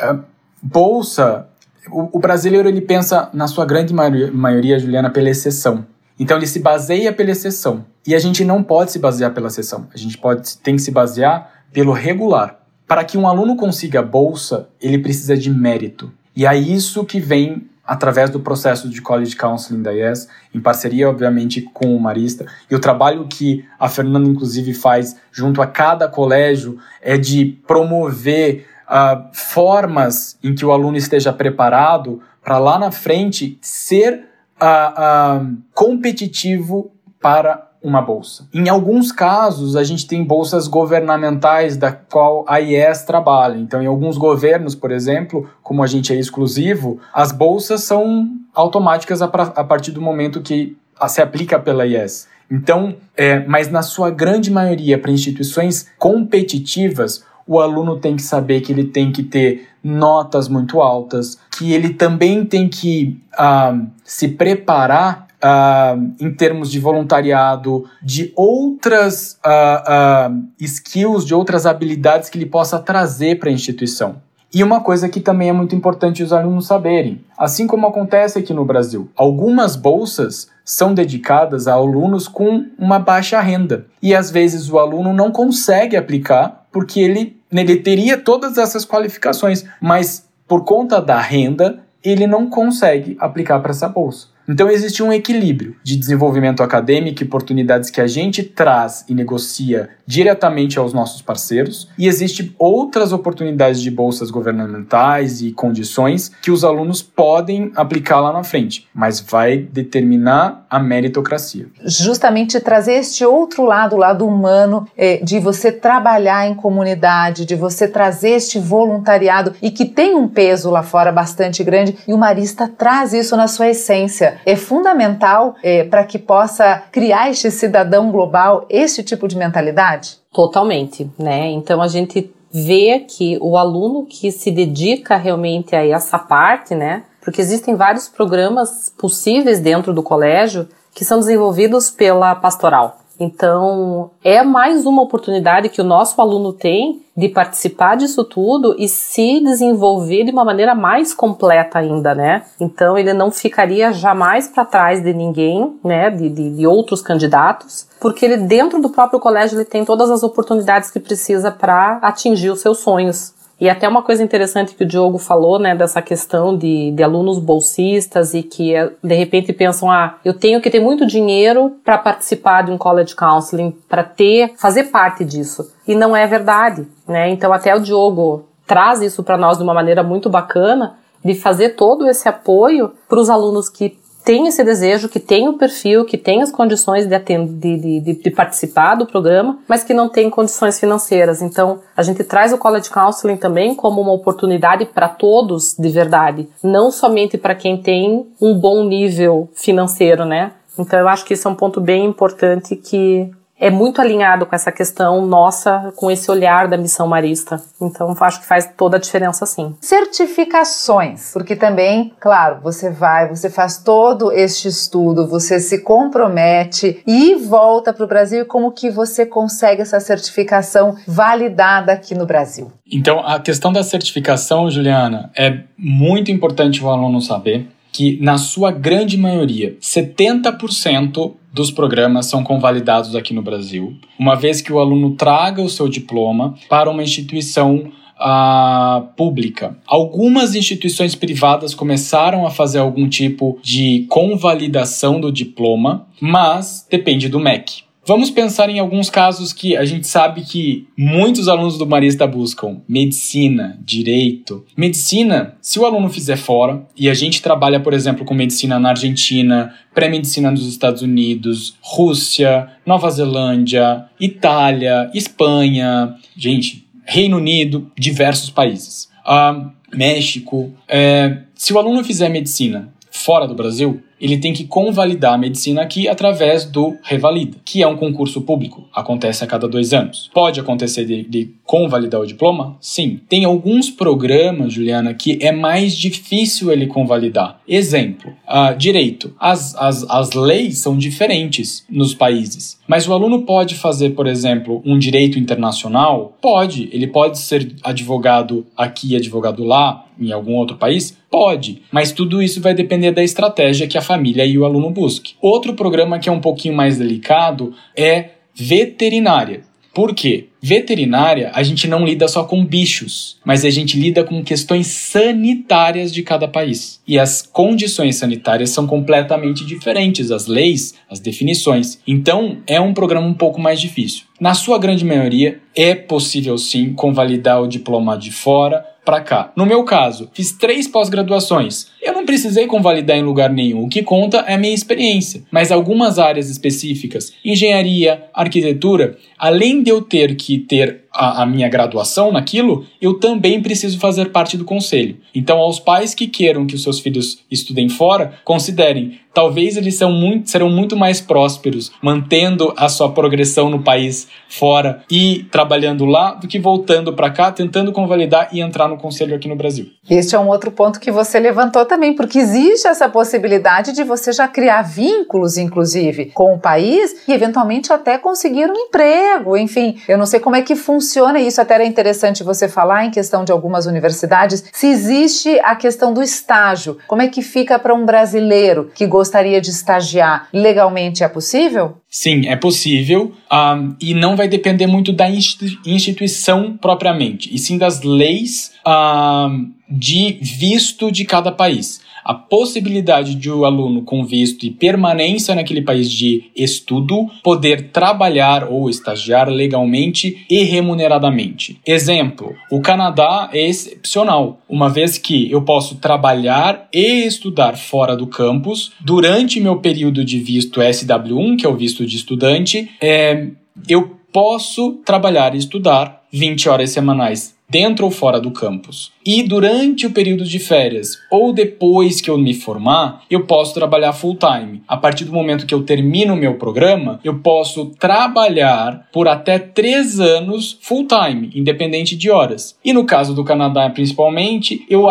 Uh, 0.00 0.20
bolsa, 0.60 1.48
o, 1.90 2.16
o, 2.16 2.18
brasileiro 2.18 2.68
ele 2.68 2.80
pensa, 2.80 3.30
na 3.32 3.46
sua 3.46 3.64
grande 3.64 3.94
maioria, 3.94 4.32
maioria, 4.32 4.78
Juliana, 4.78 5.10
pela 5.10 5.30
exceção. 5.30 5.86
Então 6.18 6.36
ele 6.36 6.46
se 6.46 6.60
baseia 6.60 7.12
pela 7.12 7.30
exceção. 7.30 7.84
E 8.06 8.14
a 8.14 8.18
gente 8.18 8.44
não 8.44 8.62
pode 8.62 8.92
se 8.92 8.98
basear 8.98 9.32
pela 9.32 9.48
exceção. 9.48 9.86
A 9.94 9.96
gente 9.96 10.18
pode, 10.18 10.56
tem 10.58 10.76
que 10.76 10.82
se 10.82 10.90
basear 10.90 11.64
pelo 11.72 11.92
regular. 11.92 12.58
Para 12.86 13.04
que 13.04 13.16
um 13.16 13.26
aluno 13.26 13.56
consiga 13.56 14.02
bolsa, 14.02 14.68
ele 14.80 14.98
precisa 14.98 15.36
de 15.36 15.50
mérito. 15.50 16.12
E 16.34 16.46
é 16.46 16.56
isso 16.56 17.04
que 17.04 17.20
vem 17.20 17.68
através 17.84 18.30
do 18.30 18.40
processo 18.40 18.88
de 18.88 19.00
College 19.02 19.36
Counseling 19.36 19.82
da 19.82 19.92
IES, 19.92 20.28
em 20.54 20.60
parceria, 20.60 21.08
obviamente, 21.08 21.62
com 21.62 21.96
o 21.96 22.00
Marista. 22.00 22.46
E 22.70 22.74
o 22.74 22.80
trabalho 22.80 23.26
que 23.26 23.64
a 23.78 23.88
Fernanda, 23.88 24.28
inclusive, 24.28 24.72
faz 24.72 25.16
junto 25.32 25.60
a 25.60 25.66
cada 25.66 26.08
colégio 26.08 26.78
é 27.00 27.16
de 27.16 27.58
promover 27.66 28.66
uh, 28.88 29.28
formas 29.32 30.38
em 30.42 30.54
que 30.54 30.64
o 30.64 30.70
aluno 30.70 30.96
esteja 30.96 31.32
preparado 31.32 32.20
para 32.42 32.58
lá 32.58 32.78
na 32.78 32.90
frente 32.90 33.58
ser 33.60 34.28
uh, 34.60 35.42
uh, 35.42 35.56
competitivo 35.74 36.92
para 37.20 37.71
uma 37.82 38.00
bolsa. 38.00 38.46
Em 38.54 38.68
alguns 38.68 39.10
casos, 39.10 39.76
a 39.76 39.82
gente 39.82 40.06
tem 40.06 40.22
bolsas 40.22 40.68
governamentais 40.68 41.76
da 41.76 41.90
qual 41.92 42.44
a 42.46 42.60
IES 42.60 43.02
trabalha. 43.02 43.58
Então, 43.58 43.82
em 43.82 43.86
alguns 43.86 44.16
governos, 44.16 44.74
por 44.74 44.90
exemplo, 44.90 45.48
como 45.62 45.82
a 45.82 45.86
gente 45.86 46.12
é 46.12 46.16
exclusivo, 46.16 47.00
as 47.12 47.32
bolsas 47.32 47.82
são 47.82 48.30
automáticas 48.54 49.20
a, 49.20 49.26
a 49.26 49.64
partir 49.64 49.90
do 49.90 50.00
momento 50.00 50.40
que 50.40 50.76
se 51.08 51.20
aplica 51.20 51.58
pela 51.58 51.86
IES. 51.86 52.28
Então, 52.50 52.94
é, 53.16 53.40
mas 53.46 53.70
na 53.70 53.82
sua 53.82 54.10
grande 54.10 54.50
maioria, 54.50 54.98
para 54.98 55.10
instituições 55.10 55.88
competitivas, 55.98 57.24
o 57.46 57.60
aluno 57.60 57.98
tem 57.98 58.14
que 58.14 58.22
saber 58.22 58.60
que 58.60 58.72
ele 58.72 58.84
tem 58.84 59.10
que 59.10 59.22
ter 59.22 59.68
notas 59.82 60.48
muito 60.48 60.80
altas, 60.80 61.38
que 61.50 61.72
ele 61.72 61.94
também 61.94 62.44
tem 62.44 62.68
que 62.68 63.20
uh, 63.34 63.86
se 64.04 64.28
preparar 64.28 65.26
uh, 65.42 66.14
em 66.20 66.32
termos 66.32 66.70
de 66.70 66.78
voluntariado, 66.78 67.84
de 68.02 68.32
outras 68.36 69.38
uh, 69.44 70.30
uh, 70.30 70.44
skills, 70.60 71.24
de 71.24 71.34
outras 71.34 71.66
habilidades 71.66 72.30
que 72.30 72.38
ele 72.38 72.46
possa 72.46 72.78
trazer 72.78 73.38
para 73.38 73.50
a 73.50 73.52
instituição. 73.52 74.16
E 74.54 74.62
uma 74.62 74.80
coisa 74.82 75.08
que 75.08 75.18
também 75.18 75.48
é 75.48 75.52
muito 75.52 75.74
importante 75.74 76.22
os 76.22 76.30
alunos 76.30 76.66
saberem, 76.66 77.24
assim 77.38 77.66
como 77.66 77.86
acontece 77.86 78.38
aqui 78.38 78.52
no 78.52 78.66
Brasil, 78.66 79.10
algumas 79.16 79.76
bolsas 79.76 80.48
são 80.62 80.92
dedicadas 80.92 81.66
a 81.66 81.72
alunos 81.72 82.28
com 82.28 82.66
uma 82.78 82.98
baixa 82.98 83.40
renda. 83.40 83.86
E 84.02 84.14
às 84.14 84.30
vezes 84.30 84.68
o 84.68 84.78
aluno 84.78 85.12
não 85.14 85.32
consegue 85.32 85.96
aplicar 85.96 86.66
porque 86.70 87.00
ele, 87.00 87.40
ele 87.50 87.76
teria 87.76 88.18
todas 88.18 88.58
essas 88.58 88.84
qualificações, 88.84 89.64
mas 89.80 90.28
por 90.46 90.64
conta 90.64 91.00
da 91.00 91.18
renda, 91.18 91.78
ele 92.04 92.26
não 92.26 92.50
consegue 92.50 93.16
aplicar 93.18 93.58
para 93.60 93.70
essa 93.70 93.88
bolsa. 93.88 94.28
Então 94.48 94.70
existe 94.70 95.02
um 95.02 95.12
equilíbrio 95.12 95.76
de 95.82 95.96
desenvolvimento 95.96 96.62
acadêmico 96.62 97.22
e 97.22 97.26
oportunidades 97.26 97.90
que 97.90 98.00
a 98.00 98.06
gente 98.06 98.42
traz 98.42 99.04
e 99.08 99.14
negocia 99.14 99.90
diretamente 100.06 100.78
aos 100.78 100.92
nossos 100.92 101.22
parceiros, 101.22 101.88
e 101.96 102.06
existe 102.06 102.54
outras 102.58 103.12
oportunidades 103.12 103.80
de 103.80 103.90
bolsas 103.90 104.30
governamentais 104.30 105.40
e 105.40 105.52
condições 105.52 106.30
que 106.42 106.50
os 106.50 106.64
alunos 106.64 107.00
podem 107.00 107.72
aplicar 107.74 108.20
lá 108.20 108.32
na 108.32 108.44
frente, 108.44 108.88
mas 108.94 109.20
vai 109.20 109.56
determinar 109.58 110.66
a 110.68 110.78
meritocracia. 110.78 111.66
Justamente 111.84 112.60
trazer 112.60 112.94
este 112.94 113.24
outro 113.24 113.64
lado, 113.64 113.96
o 113.96 113.98
lado 113.98 114.26
humano, 114.26 114.86
é, 114.96 115.18
de 115.18 115.38
você 115.38 115.70
trabalhar 115.70 116.46
em 116.46 116.54
comunidade, 116.54 117.46
de 117.46 117.54
você 117.54 117.86
trazer 117.86 118.30
este 118.30 118.58
voluntariado 118.58 119.54
e 119.62 119.70
que 119.70 119.84
tem 119.84 120.14
um 120.14 120.28
peso 120.28 120.70
lá 120.70 120.82
fora 120.82 121.12
bastante 121.12 121.62
grande, 121.62 121.96
e 122.06 122.12
o 122.12 122.18
Marista 122.18 122.68
traz 122.68 123.12
isso 123.12 123.36
na 123.36 123.46
sua 123.46 123.68
essência. 123.68 124.31
É 124.44 124.56
fundamental 124.56 125.54
é, 125.62 125.84
para 125.84 126.04
que 126.04 126.18
possa 126.18 126.82
criar 126.90 127.30
este 127.30 127.50
cidadão 127.50 128.10
global, 128.10 128.66
este 128.68 129.02
tipo 129.02 129.28
de 129.28 129.36
mentalidade? 129.36 130.18
Totalmente, 130.32 131.10
né? 131.18 131.50
Então 131.50 131.80
a 131.82 131.88
gente 131.88 132.32
vê 132.52 133.04
que 133.08 133.38
o 133.40 133.56
aluno 133.56 134.04
que 134.06 134.30
se 134.30 134.50
dedica 134.50 135.16
realmente 135.16 135.74
a 135.74 135.86
essa 135.86 136.18
parte, 136.18 136.74
né? 136.74 137.04
Porque 137.20 137.40
existem 137.40 137.74
vários 137.74 138.08
programas 138.08 138.92
possíveis 138.98 139.60
dentro 139.60 139.94
do 139.94 140.02
colégio 140.02 140.68
que 140.94 141.04
são 141.04 141.18
desenvolvidos 141.18 141.90
pela 141.90 142.34
pastoral. 142.34 142.98
Então, 143.18 144.10
é 144.24 144.42
mais 144.42 144.86
uma 144.86 145.02
oportunidade 145.02 145.68
que 145.68 145.80
o 145.80 145.84
nosso 145.84 146.20
aluno 146.20 146.52
tem 146.52 147.02
de 147.16 147.28
participar 147.28 147.96
disso 147.96 148.24
tudo 148.24 148.74
e 148.78 148.88
se 148.88 149.40
desenvolver 149.40 150.24
de 150.24 150.32
uma 150.32 150.44
maneira 150.44 150.74
mais 150.74 151.12
completa 151.12 151.78
ainda, 151.78 152.14
né? 152.14 152.42
Então, 152.58 152.96
ele 152.96 153.12
não 153.12 153.30
ficaria 153.30 153.92
jamais 153.92 154.48
para 154.48 154.64
trás 154.64 155.02
de 155.02 155.12
ninguém, 155.12 155.78
né? 155.84 156.10
De, 156.10 156.28
de, 156.28 156.50
de, 156.56 156.66
outros 156.66 157.02
candidatos, 157.02 157.86
porque 158.00 158.24
ele, 158.24 158.38
dentro 158.38 158.80
do 158.80 158.88
próprio 158.88 159.20
colégio, 159.20 159.58
ele 159.58 159.64
tem 159.64 159.84
todas 159.84 160.10
as 160.10 160.22
oportunidades 160.22 160.90
que 160.90 160.98
precisa 160.98 161.50
para 161.50 161.98
atingir 162.02 162.50
os 162.50 162.60
seus 162.60 162.78
sonhos. 162.78 163.34
E 163.62 163.70
até 163.70 163.88
uma 163.88 164.02
coisa 164.02 164.24
interessante 164.24 164.74
que 164.74 164.82
o 164.82 164.86
Diogo 164.86 165.18
falou, 165.18 165.56
né, 165.56 165.72
dessa 165.72 166.02
questão 166.02 166.58
de, 166.58 166.90
de 166.90 167.00
alunos 167.00 167.38
bolsistas 167.38 168.34
e 168.34 168.42
que 168.42 168.74
eh, 168.74 168.90
de 169.00 169.14
repente 169.14 169.52
pensam, 169.52 169.88
ah, 169.88 170.16
eu 170.24 170.34
tenho 170.34 170.60
que 170.60 170.68
ter 170.68 170.80
muito 170.80 171.06
dinheiro 171.06 171.76
para 171.84 171.96
participar 171.96 172.62
de 172.62 172.72
um 172.72 172.76
college 172.76 173.14
counseling, 173.14 173.70
para 173.88 174.02
ter, 174.02 174.54
fazer 174.56 174.90
parte 174.90 175.24
disso. 175.24 175.72
E 175.86 175.94
não 175.94 176.16
é 176.16 176.26
verdade, 176.26 176.88
né? 177.06 177.30
Então 177.30 177.52
até 177.52 177.72
o 177.72 177.78
Diogo 177.78 178.48
traz 178.66 179.00
isso 179.00 179.22
para 179.22 179.36
nós 179.36 179.58
de 179.58 179.62
uma 179.62 179.72
maneira 179.72 180.02
muito 180.02 180.28
bacana 180.28 180.96
de 181.24 181.32
fazer 181.32 181.76
todo 181.76 182.08
esse 182.08 182.28
apoio 182.28 182.90
para 183.08 183.20
os 183.20 183.30
alunos 183.30 183.68
que 183.68 183.96
tem 184.24 184.46
esse 184.46 184.62
desejo, 184.62 185.08
que 185.08 185.20
tem 185.20 185.48
o 185.48 185.54
perfil, 185.54 186.04
que 186.04 186.16
tem 186.16 186.42
as 186.42 186.50
condições 186.50 187.06
de, 187.06 187.18
de, 187.18 188.00
de, 188.00 188.12
de, 188.14 188.30
participar 188.30 188.94
do 188.94 189.06
programa, 189.06 189.58
mas 189.68 189.82
que 189.82 189.92
não 189.92 190.08
tem 190.08 190.30
condições 190.30 190.78
financeiras. 190.78 191.42
Então, 191.42 191.80
a 191.96 192.02
gente 192.02 192.22
traz 192.24 192.52
o 192.52 192.58
College 192.58 192.90
Counseling 192.90 193.36
também 193.36 193.74
como 193.74 194.00
uma 194.00 194.12
oportunidade 194.12 194.84
para 194.86 195.08
todos 195.08 195.74
de 195.76 195.88
verdade, 195.88 196.48
não 196.62 196.90
somente 196.90 197.36
para 197.36 197.54
quem 197.54 197.76
tem 197.76 198.26
um 198.40 198.54
bom 198.54 198.84
nível 198.84 199.48
financeiro, 199.54 200.24
né? 200.24 200.52
Então, 200.78 200.98
eu 200.98 201.08
acho 201.08 201.24
que 201.24 201.34
isso 201.34 201.46
é 201.46 201.50
um 201.50 201.54
ponto 201.54 201.80
bem 201.80 202.06
importante 202.06 202.76
que 202.76 203.30
é 203.62 203.70
muito 203.70 204.00
alinhado 204.00 204.44
com 204.44 204.56
essa 204.56 204.72
questão 204.72 205.24
nossa, 205.24 205.92
com 205.94 206.10
esse 206.10 206.28
olhar 206.28 206.66
da 206.66 206.76
missão 206.76 207.06
marista. 207.06 207.62
Então, 207.80 208.12
acho 208.20 208.40
que 208.40 208.46
faz 208.46 208.68
toda 208.76 208.96
a 208.96 209.00
diferença, 209.00 209.46
sim. 209.46 209.76
Certificações, 209.80 211.30
porque 211.32 211.54
também, 211.54 212.12
claro, 212.18 212.58
você 212.60 212.90
vai, 212.90 213.28
você 213.28 213.48
faz 213.48 213.78
todo 213.78 214.32
este 214.32 214.66
estudo, 214.66 215.28
você 215.28 215.60
se 215.60 215.78
compromete 215.78 217.00
e 217.06 217.36
volta 217.36 217.92
para 217.92 218.04
o 218.04 218.08
Brasil. 218.08 218.44
Como 218.46 218.72
que 218.72 218.90
você 218.90 219.24
consegue 219.24 219.82
essa 219.82 220.00
certificação 220.00 220.96
validada 221.06 221.92
aqui 221.92 222.16
no 222.16 222.26
Brasil? 222.26 222.72
Então, 222.92 223.20
a 223.24 223.38
questão 223.38 223.72
da 223.72 223.84
certificação, 223.84 224.68
Juliana, 224.68 225.30
é 225.38 225.60
muito 225.78 226.32
importante 226.32 226.82
o 226.82 226.90
aluno 226.90 227.20
saber 227.20 227.68
que, 227.92 228.18
na 228.20 228.38
sua 228.38 228.72
grande 228.72 229.16
maioria, 229.16 229.76
70% 229.80 231.34
dos 231.52 231.70
programas 231.70 232.26
são 232.26 232.42
convalidados 232.42 233.14
aqui 233.14 233.34
no 233.34 233.42
Brasil, 233.42 233.96
uma 234.18 234.34
vez 234.34 234.60
que 234.60 234.72
o 234.72 234.78
aluno 234.78 235.14
traga 235.14 235.60
o 235.60 235.68
seu 235.68 235.88
diploma 235.88 236.54
para 236.68 236.90
uma 236.90 237.02
instituição 237.02 237.92
uh, 238.22 239.02
pública. 239.16 239.76
Algumas 239.86 240.54
instituições 240.54 241.14
privadas 241.14 241.74
começaram 241.74 242.46
a 242.46 242.50
fazer 242.50 242.78
algum 242.78 243.08
tipo 243.08 243.58
de 243.62 244.06
convalidação 244.08 245.20
do 245.20 245.32
diploma, 245.32 246.06
mas 246.20 246.86
depende 246.90 247.28
do 247.28 247.40
MEC. 247.40 247.81
Vamos 248.04 248.30
pensar 248.30 248.68
em 248.68 248.80
alguns 248.80 249.08
casos 249.08 249.52
que 249.52 249.76
a 249.76 249.84
gente 249.84 250.08
sabe 250.08 250.42
que 250.42 250.88
muitos 250.98 251.46
alunos 251.46 251.78
do 251.78 251.86
Marista 251.86 252.26
buscam: 252.26 252.80
medicina, 252.88 253.78
direito. 253.84 254.64
Medicina, 254.76 255.56
se 255.60 255.78
o 255.78 255.86
aluno 255.86 256.08
fizer 256.08 256.36
fora, 256.36 256.84
e 256.96 257.08
a 257.08 257.14
gente 257.14 257.40
trabalha, 257.40 257.78
por 257.78 257.94
exemplo, 257.94 258.24
com 258.24 258.34
medicina 258.34 258.78
na 258.80 258.90
Argentina, 258.90 259.72
pré-medicina 259.94 260.50
nos 260.50 260.66
Estados 260.66 261.02
Unidos, 261.02 261.76
Rússia, 261.80 262.68
Nova 262.84 263.08
Zelândia, 263.10 264.06
Itália, 264.18 265.10
Espanha, 265.14 266.16
gente, 266.36 266.84
Reino 267.04 267.36
Unido, 267.36 267.90
diversos 267.96 268.50
países. 268.50 269.08
Uh, 269.24 269.70
México. 269.96 270.74
É, 270.88 271.38
se 271.54 271.72
o 271.72 271.78
aluno 271.78 272.02
fizer 272.02 272.28
medicina 272.28 272.92
fora 273.10 273.46
do 273.46 273.54
Brasil, 273.54 274.02
ele 274.22 274.38
tem 274.38 274.52
que 274.52 274.64
convalidar 274.64 275.34
a 275.34 275.38
medicina 275.38 275.82
aqui 275.82 276.06
através 276.06 276.64
do 276.64 276.96
Revalida, 277.02 277.58
que 277.64 277.82
é 277.82 277.86
um 277.88 277.96
concurso 277.96 278.40
público, 278.42 278.84
acontece 278.94 279.42
a 279.42 279.48
cada 279.48 279.66
dois 279.66 279.92
anos. 279.92 280.30
Pode 280.32 280.60
acontecer 280.60 281.04
de, 281.04 281.24
de 281.24 281.50
convalidar 281.64 282.20
o 282.20 282.26
diploma? 282.26 282.76
Sim. 282.80 283.18
Tem 283.28 283.44
alguns 283.44 283.90
programas, 283.90 284.74
Juliana, 284.74 285.12
que 285.12 285.38
é 285.40 285.50
mais 285.50 285.96
difícil 285.96 286.70
ele 286.70 286.86
convalidar. 286.86 287.60
Exemplo, 287.66 288.32
uh, 288.46 288.76
direito. 288.78 289.34
As, 289.40 289.74
as, 289.74 290.08
as 290.08 290.32
leis 290.32 290.78
são 290.78 290.96
diferentes 290.96 291.84
nos 291.90 292.14
países, 292.14 292.78
mas 292.86 293.08
o 293.08 293.12
aluno 293.12 293.42
pode 293.42 293.74
fazer, 293.74 294.10
por 294.10 294.28
exemplo, 294.28 294.80
um 294.84 294.98
direito 294.98 295.36
internacional? 295.36 296.36
Pode. 296.40 296.88
Ele 296.92 297.08
pode 297.08 297.38
ser 297.40 297.74
advogado 297.82 298.64
aqui, 298.76 299.16
advogado 299.16 299.64
lá, 299.64 300.04
em 300.20 300.32
algum 300.32 300.54
outro 300.54 300.76
país? 300.76 301.16
Pode, 301.30 301.82
mas 301.90 302.12
tudo 302.12 302.42
isso 302.42 302.60
vai 302.60 302.74
depender 302.74 303.10
da 303.10 303.24
estratégia 303.24 303.86
que 303.86 303.96
a 303.96 304.02
família 304.12 304.44
e 304.44 304.58
o 304.58 304.64
aluno 304.66 304.90
busque. 304.90 305.34
Outro 305.40 305.72
programa 305.72 306.18
que 306.18 306.28
é 306.28 306.32
um 306.32 306.40
pouquinho 306.40 306.74
mais 306.74 306.98
delicado 306.98 307.74
é 307.96 308.30
veterinária. 308.54 309.62
Por 309.94 310.14
quê? 310.14 310.48
Veterinária, 310.62 311.50
a 311.54 311.62
gente 311.62 311.86
não 311.86 312.04
lida 312.04 312.26
só 312.26 312.44
com 312.44 312.64
bichos, 312.64 313.38
mas 313.44 313.64
a 313.64 313.68
gente 313.70 313.98
lida 313.98 314.24
com 314.24 314.42
questões 314.42 314.86
sanitárias 314.86 316.14
de 316.14 316.22
cada 316.22 316.48
país. 316.48 317.00
E 317.06 317.18
as 317.18 317.42
condições 317.42 318.16
sanitárias 318.16 318.70
são 318.70 318.86
completamente 318.86 319.66
diferentes, 319.66 320.30
as 320.30 320.46
leis, 320.46 320.94
as 321.10 321.20
definições. 321.20 321.98
Então, 322.06 322.58
é 322.66 322.80
um 322.80 322.94
programa 322.94 323.26
um 323.26 323.34
pouco 323.34 323.60
mais 323.60 323.80
difícil. 323.80 324.24
Na 324.40 324.54
sua 324.54 324.78
grande 324.78 325.04
maioria, 325.04 325.60
é 325.74 325.94
possível 325.94 326.56
sim 326.58 326.92
convalidar 326.92 327.60
o 327.62 327.66
diploma 327.66 328.16
de 328.16 328.30
fora 328.30 328.86
para 329.04 329.20
cá. 329.20 329.52
No 329.56 329.66
meu 329.66 329.84
caso, 329.84 330.30
fiz 330.32 330.52
três 330.52 330.86
pós-graduações. 330.86 331.88
Eu 332.00 332.12
não 332.12 332.24
precisei 332.24 332.66
convalidar 332.66 333.16
em 333.16 333.22
lugar 333.22 333.50
nenhum. 333.50 333.84
O 333.84 333.88
que 333.88 334.02
conta 334.02 334.38
é 334.46 334.54
a 334.54 334.58
minha 334.58 334.74
experiência. 334.74 335.42
Mas 335.50 335.72
algumas 335.72 336.18
áreas 336.18 336.48
específicas, 336.48 337.32
engenharia, 337.44 338.24
arquitetura, 338.32 339.16
além 339.36 339.82
de 339.82 339.90
eu 339.90 340.02
ter 340.02 340.36
que 340.36 340.58
ter 340.58 341.02
a, 341.12 341.42
a, 341.42 341.46
minha 341.46 341.68
graduação 341.68 342.32
naquilo, 342.32 342.86
eu 343.00 343.14
também 343.14 343.60
preciso 343.60 343.98
fazer 343.98 344.30
parte 344.30 344.56
do 344.56 344.64
conselho. 344.64 345.16
Então, 345.34 345.58
aos 345.58 345.78
pais 345.78 346.14
que 346.14 346.26
queiram 346.26 346.66
que 346.66 346.74
os 346.74 346.82
seus 346.82 347.00
filhos 347.00 347.40
estudem 347.50 347.88
fora, 347.88 348.34
considerem, 348.44 349.18
talvez 349.32 349.76
eles 349.76 349.94
são 349.94 350.12
muito, 350.12 350.50
serão 350.50 350.68
muito 350.68 350.96
mais 350.96 351.20
prósperos 351.20 351.92
mantendo 352.02 352.72
a 352.76 352.88
sua 352.88 353.10
progressão 353.10 353.70
no 353.70 353.82
país 353.82 354.28
fora 354.48 355.02
e 355.10 355.44
trabalhando 355.50 356.04
lá 356.04 356.34
do 356.34 356.46
que 356.46 356.58
voltando 356.58 357.12
para 357.12 357.30
cá, 357.30 357.50
tentando 357.50 357.92
convalidar 357.92 358.48
e 358.52 358.60
entrar 358.60 358.88
no 358.88 358.96
conselho 358.96 359.34
aqui 359.34 359.48
no 359.48 359.56
Brasil. 359.56 359.86
Este 360.08 360.34
é 360.34 360.38
um 360.38 360.48
outro 360.48 360.70
ponto 360.70 361.00
que 361.00 361.10
você 361.10 361.38
levantou 361.38 361.84
também, 361.84 362.14
porque 362.14 362.38
existe 362.38 362.86
essa 362.86 363.08
possibilidade 363.08 363.92
de 363.92 364.04
você 364.04 364.32
já 364.32 364.48
criar 364.48 364.82
vínculos, 364.82 365.56
inclusive, 365.56 366.26
com 366.26 366.54
o 366.54 366.58
país 366.58 367.26
e 367.26 367.32
eventualmente 367.32 367.92
até 367.92 368.18
conseguir 368.18 368.66
um 368.70 368.74
emprego. 368.74 369.56
Enfim, 369.56 369.98
eu 370.08 370.18
não 370.18 370.26
sei 370.26 370.40
como 370.40 370.56
é 370.56 370.62
que 370.62 370.74
funciona 370.74 371.40
isso? 371.40 371.60
Até 371.60 371.74
era 371.74 371.84
interessante 371.84 372.42
você 372.42 372.68
falar 372.68 373.06
em 373.06 373.10
questão 373.10 373.44
de 373.44 373.52
algumas 373.52 373.86
universidades, 373.86 374.64
se 374.72 374.86
existe 374.86 375.58
a 375.62 375.74
questão 375.74 376.12
do 376.12 376.22
estágio. 376.22 376.98
Como 377.06 377.22
é 377.22 377.28
que 377.28 377.42
fica 377.42 377.78
para 377.78 377.94
um 377.94 378.04
brasileiro 378.04 378.90
que 378.94 379.06
gostaria 379.22 379.60
de 379.60 379.70
estagiar? 379.70 380.48
Legalmente 380.52 381.22
é 381.22 381.28
possível? 381.28 381.96
Sim, 382.08 382.48
é 382.48 382.56
possível 382.56 383.32
um, 383.50 383.94
e 384.00 384.12
não 384.14 384.36
vai 384.36 384.48
depender 384.48 384.86
muito 384.86 385.12
da 385.12 385.28
instituição 385.30 386.76
propriamente, 386.76 387.48
e 387.54 387.58
sim 387.58 387.78
das 387.78 388.02
leis 388.02 388.72
um, 388.86 389.70
de 389.88 390.38
visto 390.42 391.10
de 391.10 391.24
cada 391.24 391.52
país. 391.52 392.01
A 392.24 392.34
possibilidade 392.34 393.34
de 393.34 393.50
o 393.50 393.64
aluno 393.64 394.02
com 394.02 394.24
visto 394.24 394.64
e 394.64 394.70
permanência 394.70 395.54
naquele 395.54 395.82
país 395.82 396.10
de 396.10 396.44
estudo 396.54 397.26
poder 397.42 397.90
trabalhar 397.90 398.68
ou 398.68 398.88
estagiar 398.88 399.48
legalmente 399.48 400.44
e 400.48 400.62
remuneradamente. 400.62 401.78
Exemplo: 401.86 402.54
o 402.70 402.80
Canadá 402.80 403.50
é 403.52 403.68
excepcional, 403.68 404.60
uma 404.68 404.88
vez 404.88 405.18
que 405.18 405.50
eu 405.50 405.62
posso 405.62 405.96
trabalhar 405.96 406.88
e 406.92 407.26
estudar 407.26 407.76
fora 407.76 408.16
do 408.16 408.26
campus 408.26 408.92
durante 409.00 409.60
meu 409.60 409.76
período 409.76 410.24
de 410.24 410.38
visto 410.38 410.80
SW1, 410.80 411.58
que 411.58 411.66
é 411.66 411.68
o 411.68 411.76
visto 411.76 412.06
de 412.06 412.16
estudante, 412.16 412.90
é, 413.00 413.48
eu 413.88 414.21
posso 414.32 414.94
trabalhar 415.04 415.54
e 415.54 415.58
estudar 415.58 416.22
20 416.32 416.68
horas 416.68 416.90
semanais 416.90 417.54
dentro 417.68 418.04
ou 418.04 418.10
fora 418.10 418.38
do 418.38 418.50
campus. 418.50 419.10
E 419.24 419.42
durante 419.42 420.04
o 420.04 420.10
período 420.10 420.44
de 420.44 420.58
férias 420.58 421.16
ou 421.30 421.54
depois 421.54 422.20
que 422.20 422.28
eu 422.28 422.36
me 422.36 422.52
formar, 422.52 423.22
eu 423.30 423.46
posso 423.46 423.72
trabalhar 423.72 424.12
full 424.12 424.36
time. 424.36 424.82
A 424.86 424.94
partir 424.94 425.24
do 425.24 425.32
momento 425.32 425.64
que 425.64 425.74
eu 425.74 425.82
termino 425.82 426.34
o 426.34 426.36
meu 426.36 426.58
programa, 426.58 427.18
eu 427.24 427.38
posso 427.38 427.86
trabalhar 427.98 429.08
por 429.10 429.26
até 429.26 429.58
três 429.58 430.20
anos 430.20 430.78
full 430.82 431.06
time, 431.06 431.50
independente 431.54 432.14
de 432.14 432.30
horas. 432.30 432.76
E 432.84 432.92
no 432.92 433.06
caso 433.06 433.34
do 433.34 433.42
Canadá, 433.42 433.88
principalmente, 433.88 434.84
eu 434.90 435.08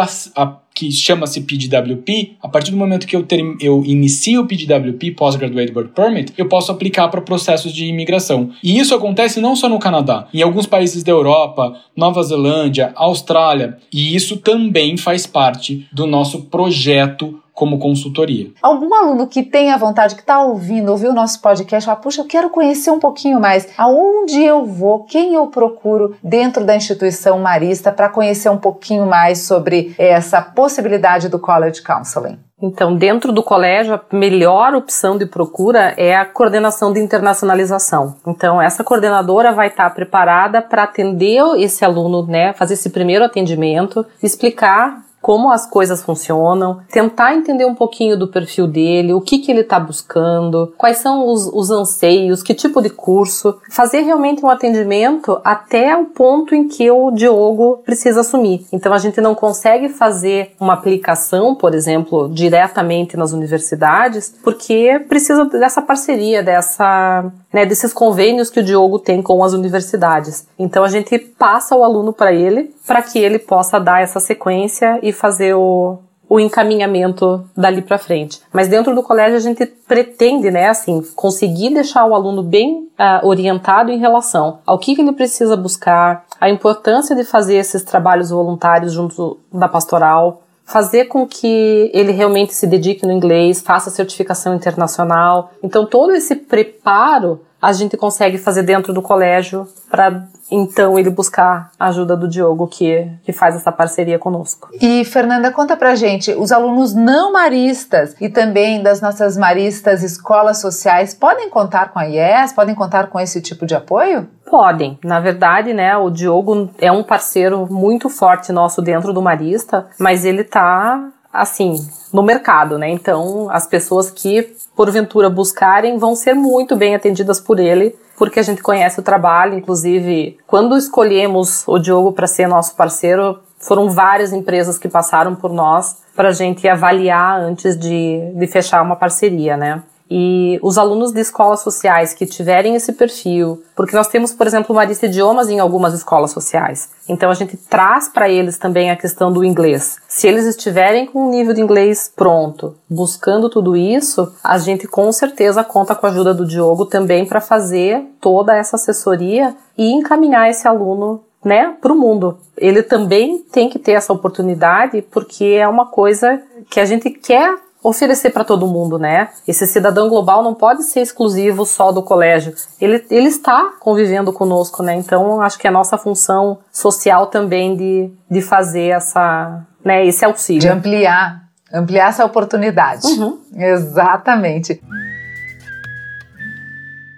que 0.81 0.91
chama-se 0.91 1.41
PGWP, 1.41 2.37
a 2.41 2.49
partir 2.49 2.71
do 2.71 2.77
momento 2.77 3.05
que 3.05 3.15
eu, 3.15 3.21
ter, 3.21 3.39
eu 3.61 3.83
inicio 3.85 4.41
o 4.41 4.47
PGWP, 4.47 5.11
Postgraduate 5.11 5.71
Work 5.71 5.93
Permit, 5.93 6.33
eu 6.35 6.49
posso 6.49 6.71
aplicar 6.71 7.07
para 7.09 7.21
processos 7.21 7.71
de 7.71 7.85
imigração. 7.85 8.49
E 8.63 8.79
isso 8.79 8.95
acontece 8.95 9.39
não 9.39 9.55
só 9.55 9.69
no 9.69 9.77
Canadá, 9.77 10.27
em 10.33 10.41
alguns 10.41 10.65
países 10.65 11.03
da 11.03 11.11
Europa, 11.11 11.75
Nova 11.95 12.23
Zelândia, 12.23 12.91
Austrália, 12.95 13.77
e 13.93 14.15
isso 14.15 14.37
também 14.37 14.97
faz 14.97 15.27
parte 15.27 15.87
do 15.93 16.07
nosso 16.07 16.43
projeto 16.45 17.39
como 17.61 17.77
consultoria. 17.77 18.49
Algum 18.59 18.91
aluno 18.91 19.27
que 19.27 19.43
tenha 19.43 19.77
vontade, 19.77 20.15
que 20.15 20.21
está 20.21 20.41
ouvindo, 20.41 20.89
ouviu 20.89 21.11
o 21.11 21.13
nosso 21.13 21.39
podcast, 21.39 21.85
fala, 21.85 21.99
puxa, 21.99 22.21
eu 22.21 22.25
quero 22.25 22.49
conhecer 22.49 22.89
um 22.89 22.97
pouquinho 22.97 23.39
mais. 23.39 23.69
Aonde 23.77 24.41
eu 24.41 24.65
vou, 24.65 25.03
quem 25.03 25.35
eu 25.35 25.45
procuro 25.45 26.15
dentro 26.23 26.65
da 26.65 26.75
instituição 26.75 27.37
marista 27.37 27.91
para 27.91 28.09
conhecer 28.09 28.49
um 28.49 28.57
pouquinho 28.57 29.05
mais 29.05 29.43
sobre 29.43 29.93
essa 29.99 30.41
possibilidade 30.41 31.29
do 31.29 31.37
College 31.37 31.83
Counseling? 31.83 32.39
Então, 32.59 32.95
dentro 32.95 33.31
do 33.31 33.43
colégio, 33.43 33.93
a 33.93 34.15
melhor 34.15 34.73
opção 34.73 35.15
de 35.15 35.27
procura 35.27 35.93
é 35.97 36.15
a 36.15 36.25
coordenação 36.25 36.91
de 36.91 36.99
internacionalização. 36.99 38.15
Então, 38.25 38.59
essa 38.59 38.83
coordenadora 38.83 39.51
vai 39.51 39.67
estar 39.67 39.89
preparada 39.91 40.63
para 40.63 40.83
atender 40.83 41.43
esse 41.57 41.85
aluno, 41.85 42.25
né, 42.25 42.53
fazer 42.53 42.73
esse 42.73 42.89
primeiro 42.89 43.23
atendimento, 43.23 44.03
explicar 44.21 45.10
como 45.21 45.51
as 45.51 45.69
coisas 45.69 46.01
funcionam, 46.01 46.81
tentar 46.91 47.35
entender 47.35 47.65
um 47.65 47.75
pouquinho 47.75 48.17
do 48.17 48.27
perfil 48.27 48.67
dele, 48.67 49.13
o 49.13 49.21
que, 49.21 49.39
que 49.39 49.51
ele 49.51 49.61
está 49.61 49.79
buscando, 49.79 50.73
quais 50.77 50.97
são 50.97 51.27
os, 51.27 51.47
os 51.47 51.69
anseios, 51.69 52.41
que 52.41 52.53
tipo 52.53 52.81
de 52.81 52.89
curso, 52.89 53.59
fazer 53.69 54.01
realmente 54.01 54.43
um 54.43 54.49
atendimento 54.49 55.39
até 55.43 55.95
o 55.95 56.05
ponto 56.05 56.55
em 56.55 56.67
que 56.67 56.89
o 56.89 57.11
Diogo 57.11 57.81
precisa 57.85 58.21
assumir. 58.21 58.65
Então 58.71 58.93
a 58.93 58.97
gente 58.97 59.21
não 59.21 59.35
consegue 59.35 59.89
fazer 59.89 60.53
uma 60.59 60.73
aplicação, 60.73 61.53
por 61.53 61.75
exemplo, 61.75 62.29
diretamente 62.29 63.15
nas 63.15 63.31
universidades, 63.31 64.33
porque 64.43 64.99
precisa 65.07 65.45
dessa 65.45 65.81
parceria, 65.81 66.41
dessa, 66.41 67.31
né, 67.51 67.65
desses 67.65 67.93
convênios 67.93 68.49
que 68.49 68.59
o 68.59 68.63
Diogo 68.63 68.99
tem 68.99 69.21
com 69.21 69.43
as 69.43 69.53
universidades. 69.53 70.47
Então 70.57 70.83
a 70.83 70.89
gente 70.89 71.17
passa 71.19 71.75
o 71.75 71.83
aluno 71.83 72.13
para 72.13 72.33
ele, 72.33 72.73
para 72.87 73.01
que 73.01 73.19
ele 73.19 73.39
possa 73.39 73.79
dar 73.79 74.01
essa 74.01 74.19
sequência 74.19 74.99
e 75.03 75.11
fazer 75.11 75.53
o, 75.53 75.99
o 76.29 76.39
encaminhamento 76.39 77.43
dali 77.55 77.81
para 77.81 77.97
frente. 77.97 78.41
Mas 78.53 78.69
dentro 78.69 78.95
do 78.95 79.03
colégio 79.03 79.35
a 79.35 79.41
gente 79.41 79.65
pretende, 79.65 80.49
né, 80.49 80.69
assim, 80.69 81.03
conseguir 81.13 81.73
deixar 81.73 82.05
o 82.05 82.15
aluno 82.15 82.41
bem 82.41 82.87
uh, 82.97 83.27
orientado 83.27 83.91
em 83.91 83.99
relação 83.99 84.59
ao 84.65 84.79
que, 84.79 84.95
que 84.95 85.01
ele 85.01 85.11
precisa 85.11 85.57
buscar, 85.57 86.23
a 86.39 86.49
importância 86.49 87.13
de 87.15 87.25
fazer 87.25 87.55
esses 87.55 87.83
trabalhos 87.83 88.29
voluntários 88.29 88.93
junto 88.93 89.37
da 89.51 89.67
pastoral, 89.67 90.41
fazer 90.71 91.05
com 91.05 91.27
que 91.27 91.91
ele 91.93 92.13
realmente 92.13 92.53
se 92.53 92.65
dedique 92.65 93.05
no 93.05 93.11
inglês, 93.11 93.61
faça 93.61 93.89
certificação 93.89 94.55
internacional. 94.55 95.51
Então 95.61 95.85
todo 95.85 96.13
esse 96.13 96.33
preparo 96.35 97.41
a 97.61 97.73
gente 97.73 97.95
consegue 97.95 98.37
fazer 98.37 98.63
dentro 98.63 98.91
do 98.91 99.01
colégio 99.01 99.67
para 99.89 100.23
então 100.49 100.97
ele 100.97 101.09
buscar 101.09 101.71
a 101.79 101.87
ajuda 101.87 102.17
do 102.17 102.27
Diogo 102.27 102.67
que, 102.67 103.07
que 103.23 103.31
faz 103.31 103.55
essa 103.55 103.71
parceria 103.71 104.17
conosco. 104.17 104.69
E 104.81 105.05
Fernanda, 105.05 105.51
conta 105.51 105.77
pra 105.77 105.95
gente, 105.95 106.31
os 106.33 106.51
alunos 106.51 106.93
não 106.93 107.31
maristas 107.31 108.15
e 108.19 108.27
também 108.27 108.81
das 108.81 108.99
nossas 108.99 109.37
maristas 109.37 110.03
escolas 110.03 110.59
sociais 110.59 111.13
podem 111.13 111.49
contar 111.49 111.91
com 111.91 111.99
a 111.99 112.05
IES, 112.05 112.51
podem 112.53 112.73
contar 112.73 113.07
com 113.07 113.19
esse 113.19 113.41
tipo 113.41 113.65
de 113.65 113.75
apoio? 113.75 114.27
Podem. 114.51 114.99
Na 115.01 115.21
verdade, 115.21 115.73
né, 115.73 115.95
o 115.95 116.09
Diogo 116.09 116.69
é 116.77 116.91
um 116.91 117.03
parceiro 117.03 117.65
muito 117.71 118.09
forte 118.09 118.51
nosso 118.51 118.81
dentro 118.81 119.13
do 119.13 119.21
Marista, 119.21 119.87
mas 119.97 120.25
ele 120.25 120.43
tá 120.43 121.09
assim, 121.31 121.75
no 122.11 122.21
mercado, 122.21 122.77
né? 122.77 122.89
Então, 122.89 123.49
as 123.49 123.65
pessoas 123.65 124.11
que 124.11 124.53
porventura 124.75 125.29
buscarem 125.29 125.97
vão 125.97 126.17
ser 126.17 126.33
muito 126.33 126.75
bem 126.75 126.93
atendidas 126.93 127.39
por 127.39 127.61
ele, 127.61 127.95
porque 128.17 128.41
a 128.41 128.43
gente 128.43 128.61
conhece 128.61 128.99
o 128.99 129.03
trabalho, 129.03 129.57
inclusive, 129.57 130.37
quando 130.45 130.75
escolhemos 130.75 131.63
o 131.65 131.79
Diogo 131.79 132.11
para 132.11 132.27
ser 132.27 132.45
nosso 132.45 132.75
parceiro, 132.75 133.39
foram 133.57 133.89
várias 133.89 134.33
empresas 134.33 134.77
que 134.77 134.89
passaram 134.89 135.33
por 135.33 135.53
nós 135.53 136.01
para 136.13 136.27
a 136.27 136.33
gente 136.33 136.67
avaliar 136.67 137.39
antes 137.39 137.79
de, 137.79 138.33
de 138.35 138.47
fechar 138.47 138.81
uma 138.81 138.97
parceria, 138.97 139.55
né? 139.55 139.81
E 140.13 140.59
os 140.61 140.77
alunos 140.77 141.13
de 141.13 141.21
escolas 141.21 141.61
sociais 141.61 142.13
que 142.13 142.25
tiverem 142.25 142.75
esse 142.75 142.91
perfil, 142.91 143.63
porque 143.73 143.95
nós 143.95 144.09
temos, 144.09 144.33
por 144.33 144.45
exemplo, 144.45 144.75
uma 144.75 144.83
lista 144.83 145.07
de 145.07 145.21
idiomas 145.21 145.49
em 145.49 145.59
algumas 145.59 145.93
escolas 145.93 146.31
sociais. 146.31 146.89
Então 147.07 147.29
a 147.29 147.33
gente 147.33 147.55
traz 147.55 148.09
para 148.09 148.27
eles 148.27 148.57
também 148.57 148.91
a 148.91 148.97
questão 148.97 149.31
do 149.31 149.45
inglês. 149.45 149.97
Se 150.09 150.27
eles 150.27 150.45
estiverem 150.45 151.05
com 151.05 151.27
um 151.27 151.29
nível 151.29 151.53
de 151.53 151.61
inglês 151.61 152.11
pronto, 152.13 152.75
buscando 152.89 153.49
tudo 153.49 153.77
isso, 153.77 154.33
a 154.43 154.57
gente 154.57 154.85
com 154.85 155.09
certeza 155.13 155.63
conta 155.63 155.95
com 155.95 156.05
a 156.05 156.09
ajuda 156.09 156.33
do 156.33 156.45
Diogo 156.45 156.85
também 156.85 157.25
para 157.25 157.39
fazer 157.39 158.03
toda 158.19 158.53
essa 158.53 158.75
assessoria 158.75 159.55
e 159.77 159.93
encaminhar 159.93 160.49
esse 160.49 160.67
aluno 160.67 161.23
né, 161.43 161.75
para 161.79 161.93
o 161.93 161.97
mundo. 161.97 162.37
Ele 162.57 162.83
também 162.83 163.39
tem 163.39 163.69
que 163.69 163.79
ter 163.79 163.93
essa 163.93 164.11
oportunidade 164.11 165.01
porque 165.03 165.45
é 165.45 165.67
uma 165.67 165.85
coisa 165.85 166.41
que 166.69 166.79
a 166.79 166.85
gente 166.85 167.09
quer 167.09 167.57
oferecer 167.83 168.29
para 168.29 168.43
todo 168.43 168.67
mundo, 168.67 168.99
né? 168.99 169.29
Esse 169.47 169.65
cidadão 169.65 170.07
global 170.07 170.43
não 170.43 170.53
pode 170.53 170.83
ser 170.83 171.01
exclusivo 171.01 171.65
só 171.65 171.91
do 171.91 172.03
colégio. 172.03 172.53
Ele, 172.79 173.03
ele 173.09 173.27
está 173.27 173.71
convivendo 173.79 174.31
conosco, 174.31 174.83
né? 174.83 174.93
Então, 174.95 175.41
acho 175.41 175.57
que 175.57 175.67
é 175.67 175.71
nossa 175.71 175.97
função 175.97 176.59
social 176.71 177.27
também 177.27 177.75
de, 177.75 178.11
de 178.29 178.41
fazer 178.41 178.89
essa, 178.89 179.65
né, 179.83 180.05
esse 180.05 180.23
auxílio. 180.23 180.61
De 180.61 180.69
ampliar, 180.69 181.43
ampliar 181.73 182.09
essa 182.09 182.23
oportunidade. 182.23 183.07
Uhum. 183.07 183.39
Exatamente. 183.55 184.81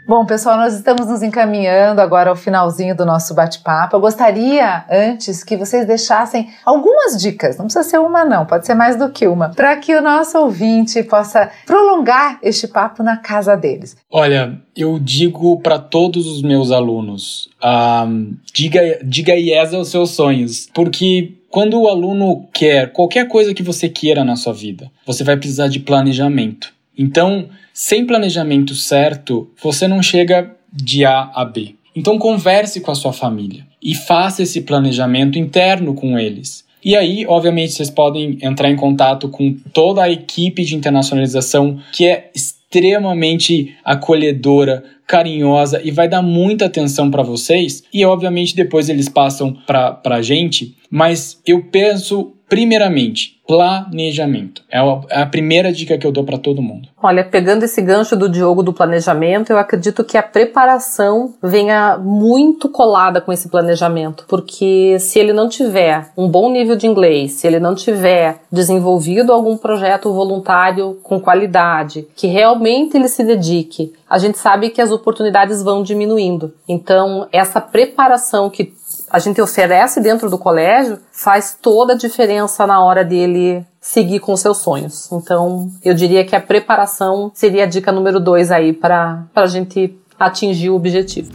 Bom, 0.05 0.25
pessoal, 0.25 0.57
nós 0.57 0.73
estamos 0.73 1.07
nos 1.07 1.23
encaminhando 1.23 2.01
agora 2.01 2.29
ao 2.29 2.35
finalzinho 2.35 2.93
do 2.93 3.05
nosso 3.05 3.33
bate-papo. 3.33 3.95
Eu 3.95 4.01
gostaria, 4.01 4.83
antes, 4.91 5.45
que 5.45 5.55
vocês 5.55 5.87
deixassem 5.87 6.49
algumas 6.65 7.21
dicas, 7.21 7.57
não 7.57 7.65
precisa 7.65 7.87
ser 7.87 7.99
uma, 7.99 8.25
não, 8.25 8.45
pode 8.45 8.65
ser 8.65 8.73
mais 8.73 8.97
do 8.97 9.09
que 9.09 9.25
uma, 9.27 9.49
para 9.49 9.77
que 9.77 9.95
o 9.95 10.01
nosso 10.01 10.37
ouvinte 10.37 11.01
possa 11.03 11.49
prolongar 11.65 12.37
este 12.43 12.67
papo 12.67 13.01
na 13.01 13.15
casa 13.15 13.55
deles. 13.55 13.95
Olha, 14.11 14.59
eu 14.75 14.99
digo 14.99 15.61
para 15.61 15.79
todos 15.79 16.27
os 16.27 16.41
meus 16.41 16.69
alunos: 16.69 17.49
um, 17.63 18.35
diga, 18.53 18.99
diga 19.05 19.33
yes 19.33 19.73
aos 19.73 19.87
seus 19.87 20.09
sonhos, 20.11 20.67
porque 20.73 21.35
quando 21.49 21.79
o 21.79 21.87
aluno 21.87 22.45
quer 22.53 22.91
qualquer 22.91 23.29
coisa 23.29 23.53
que 23.53 23.63
você 23.63 23.87
queira 23.87 24.25
na 24.25 24.35
sua 24.35 24.53
vida, 24.53 24.91
você 25.05 25.23
vai 25.23 25.37
precisar 25.37 25.69
de 25.69 25.79
planejamento. 25.79 26.73
Então, 26.97 27.47
sem 27.73 28.05
planejamento 28.05 28.75
certo, 28.75 29.49
você 29.61 29.87
não 29.87 30.03
chega 30.03 30.55
de 30.71 31.03
A 31.03 31.31
a 31.33 31.43
B. 31.43 31.75
Então 31.95 32.19
converse 32.19 32.79
com 32.79 32.91
a 32.91 32.95
sua 32.95 33.11
família 33.11 33.65
e 33.81 33.95
faça 33.95 34.43
esse 34.43 34.61
planejamento 34.61 35.37
interno 35.37 35.93
com 35.93 36.17
eles. 36.17 36.63
E 36.85 36.95
aí, 36.95 37.25
obviamente, 37.25 37.73
vocês 37.73 37.89
podem 37.89 38.37
entrar 38.41 38.69
em 38.69 38.75
contato 38.75 39.29
com 39.29 39.53
toda 39.71 40.03
a 40.03 40.11
equipe 40.11 40.63
de 40.63 40.75
internacionalização 40.75 41.79
que 41.93 42.05
é 42.05 42.29
extremamente 42.35 43.75
acolhedora, 43.85 44.83
carinhosa 45.07 45.81
e 45.83 45.91
vai 45.91 46.09
dar 46.09 46.21
muita 46.21 46.65
atenção 46.65 47.09
para 47.09 47.23
vocês. 47.23 47.83
E 47.93 48.03
obviamente 48.05 48.55
depois 48.55 48.89
eles 48.89 49.07
passam 49.07 49.53
para 49.65 50.01
a 50.03 50.21
gente. 50.21 50.75
Mas 50.89 51.39
eu 51.45 51.63
penso 51.63 52.33
primeiramente, 52.53 53.41
planejamento. 53.47 54.61
É 54.71 54.77
a 55.11 55.25
primeira 55.25 55.73
dica 55.73 55.97
que 55.97 56.05
eu 56.05 56.11
dou 56.11 56.23
para 56.23 56.37
todo 56.37 56.61
mundo. 56.61 56.87
Olha, 57.01 57.23
pegando 57.23 57.63
esse 57.63 57.81
gancho 57.81 58.15
do 58.15 58.29
Diogo 58.29 58.61
do 58.61 58.71
planejamento, 58.71 59.49
eu 59.49 59.57
acredito 59.57 60.03
que 60.03 60.19
a 60.19 60.21
preparação 60.21 61.33
venha 61.41 61.97
muito 61.97 62.69
colada 62.69 63.19
com 63.19 63.33
esse 63.33 63.49
planejamento, 63.49 64.25
porque 64.27 64.97
se 64.99 65.17
ele 65.17 65.33
não 65.33 65.49
tiver 65.49 66.11
um 66.15 66.27
bom 66.27 66.51
nível 66.51 66.75
de 66.75 66.85
inglês, 66.85 67.31
se 67.31 67.47
ele 67.47 67.59
não 67.59 67.73
tiver 67.73 68.37
desenvolvido 68.51 69.33
algum 69.33 69.57
projeto 69.57 70.13
voluntário 70.13 70.99
com 71.01 71.19
qualidade, 71.19 72.07
que 72.15 72.27
realmente 72.27 72.95
ele 72.95 73.07
se 73.07 73.23
dedique, 73.23 73.93
a 74.07 74.19
gente 74.19 74.37
sabe 74.37 74.69
que 74.69 74.79
as 74.79 74.91
oportunidades 74.91 75.63
vão 75.63 75.81
diminuindo. 75.81 76.53
Então, 76.69 77.27
essa 77.31 77.59
preparação 77.59 78.47
que 78.47 78.71
a 79.13 79.19
gente 79.19 79.39
oferece 79.39 80.01
dentro 80.01 80.27
do 80.27 80.39
colégio 80.39 80.97
faz 81.11 81.55
toda 81.61 81.93
a 81.93 81.95
diferença 81.95 82.65
na 82.65 82.83
hora 82.83 83.05
dele 83.05 83.63
seguir 83.79 84.19
com 84.19 84.35
seus 84.35 84.57
sonhos. 84.57 85.07
Então, 85.11 85.69
eu 85.85 85.93
diria 85.93 86.25
que 86.25 86.35
a 86.35 86.41
preparação 86.41 87.31
seria 87.31 87.65
a 87.65 87.67
dica 87.67 87.91
número 87.91 88.19
dois 88.19 88.49
aí 88.49 88.73
para 88.73 89.27
a 89.35 89.45
gente 89.45 89.95
atingir 90.19 90.71
o 90.71 90.75
objetivo. 90.75 91.31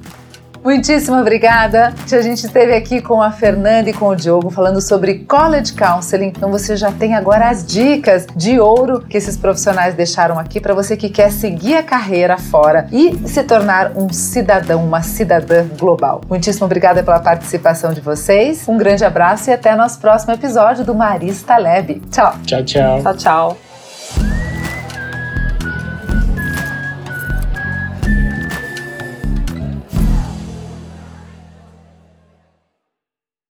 Muitíssimo 0.68 1.16
obrigada. 1.16 1.94
A 2.12 2.20
gente 2.20 2.44
esteve 2.44 2.75
aqui 2.75 3.00
com 3.00 3.23
a 3.23 3.33
Fernanda 3.33 3.88
e 3.88 3.92
com 3.94 4.08
o 4.08 4.14
Diogo 4.14 4.50
falando 4.50 4.83
sobre 4.83 5.21
College 5.21 5.73
Counseling. 5.73 6.27
Então 6.27 6.50
você 6.50 6.77
já 6.77 6.92
tem 6.92 7.14
agora 7.14 7.48
as 7.48 7.64
dicas 7.64 8.27
de 8.37 8.60
ouro 8.60 9.00
que 9.00 9.16
esses 9.16 9.35
profissionais 9.35 9.94
deixaram 9.94 10.38
aqui 10.38 10.60
para 10.60 10.75
você 10.75 10.94
que 10.94 11.08
quer 11.08 11.33
seguir 11.33 11.75
a 11.77 11.83
carreira 11.83 12.37
fora 12.37 12.87
e 12.92 13.16
se 13.27 13.42
tornar 13.44 13.92
um 13.96 14.12
cidadão, 14.12 14.85
uma 14.85 15.00
cidadã 15.00 15.66
global. 15.79 16.21
Muitíssimo 16.29 16.66
obrigada 16.66 17.02
pela 17.02 17.19
participação 17.19 17.94
de 17.94 18.02
vocês. 18.02 18.69
Um 18.69 18.77
grande 18.77 19.06
abraço 19.06 19.48
e 19.48 19.54
até 19.54 19.75
nosso 19.75 19.98
próximo 19.98 20.35
episódio 20.35 20.85
do 20.85 20.94
Marista 20.94 21.56
Lab. 21.56 21.98
Tchau. 22.10 22.35
Tchau, 22.44 22.62
tchau. 22.62 23.02
Tchau, 23.02 23.16
tchau. 23.16 24.58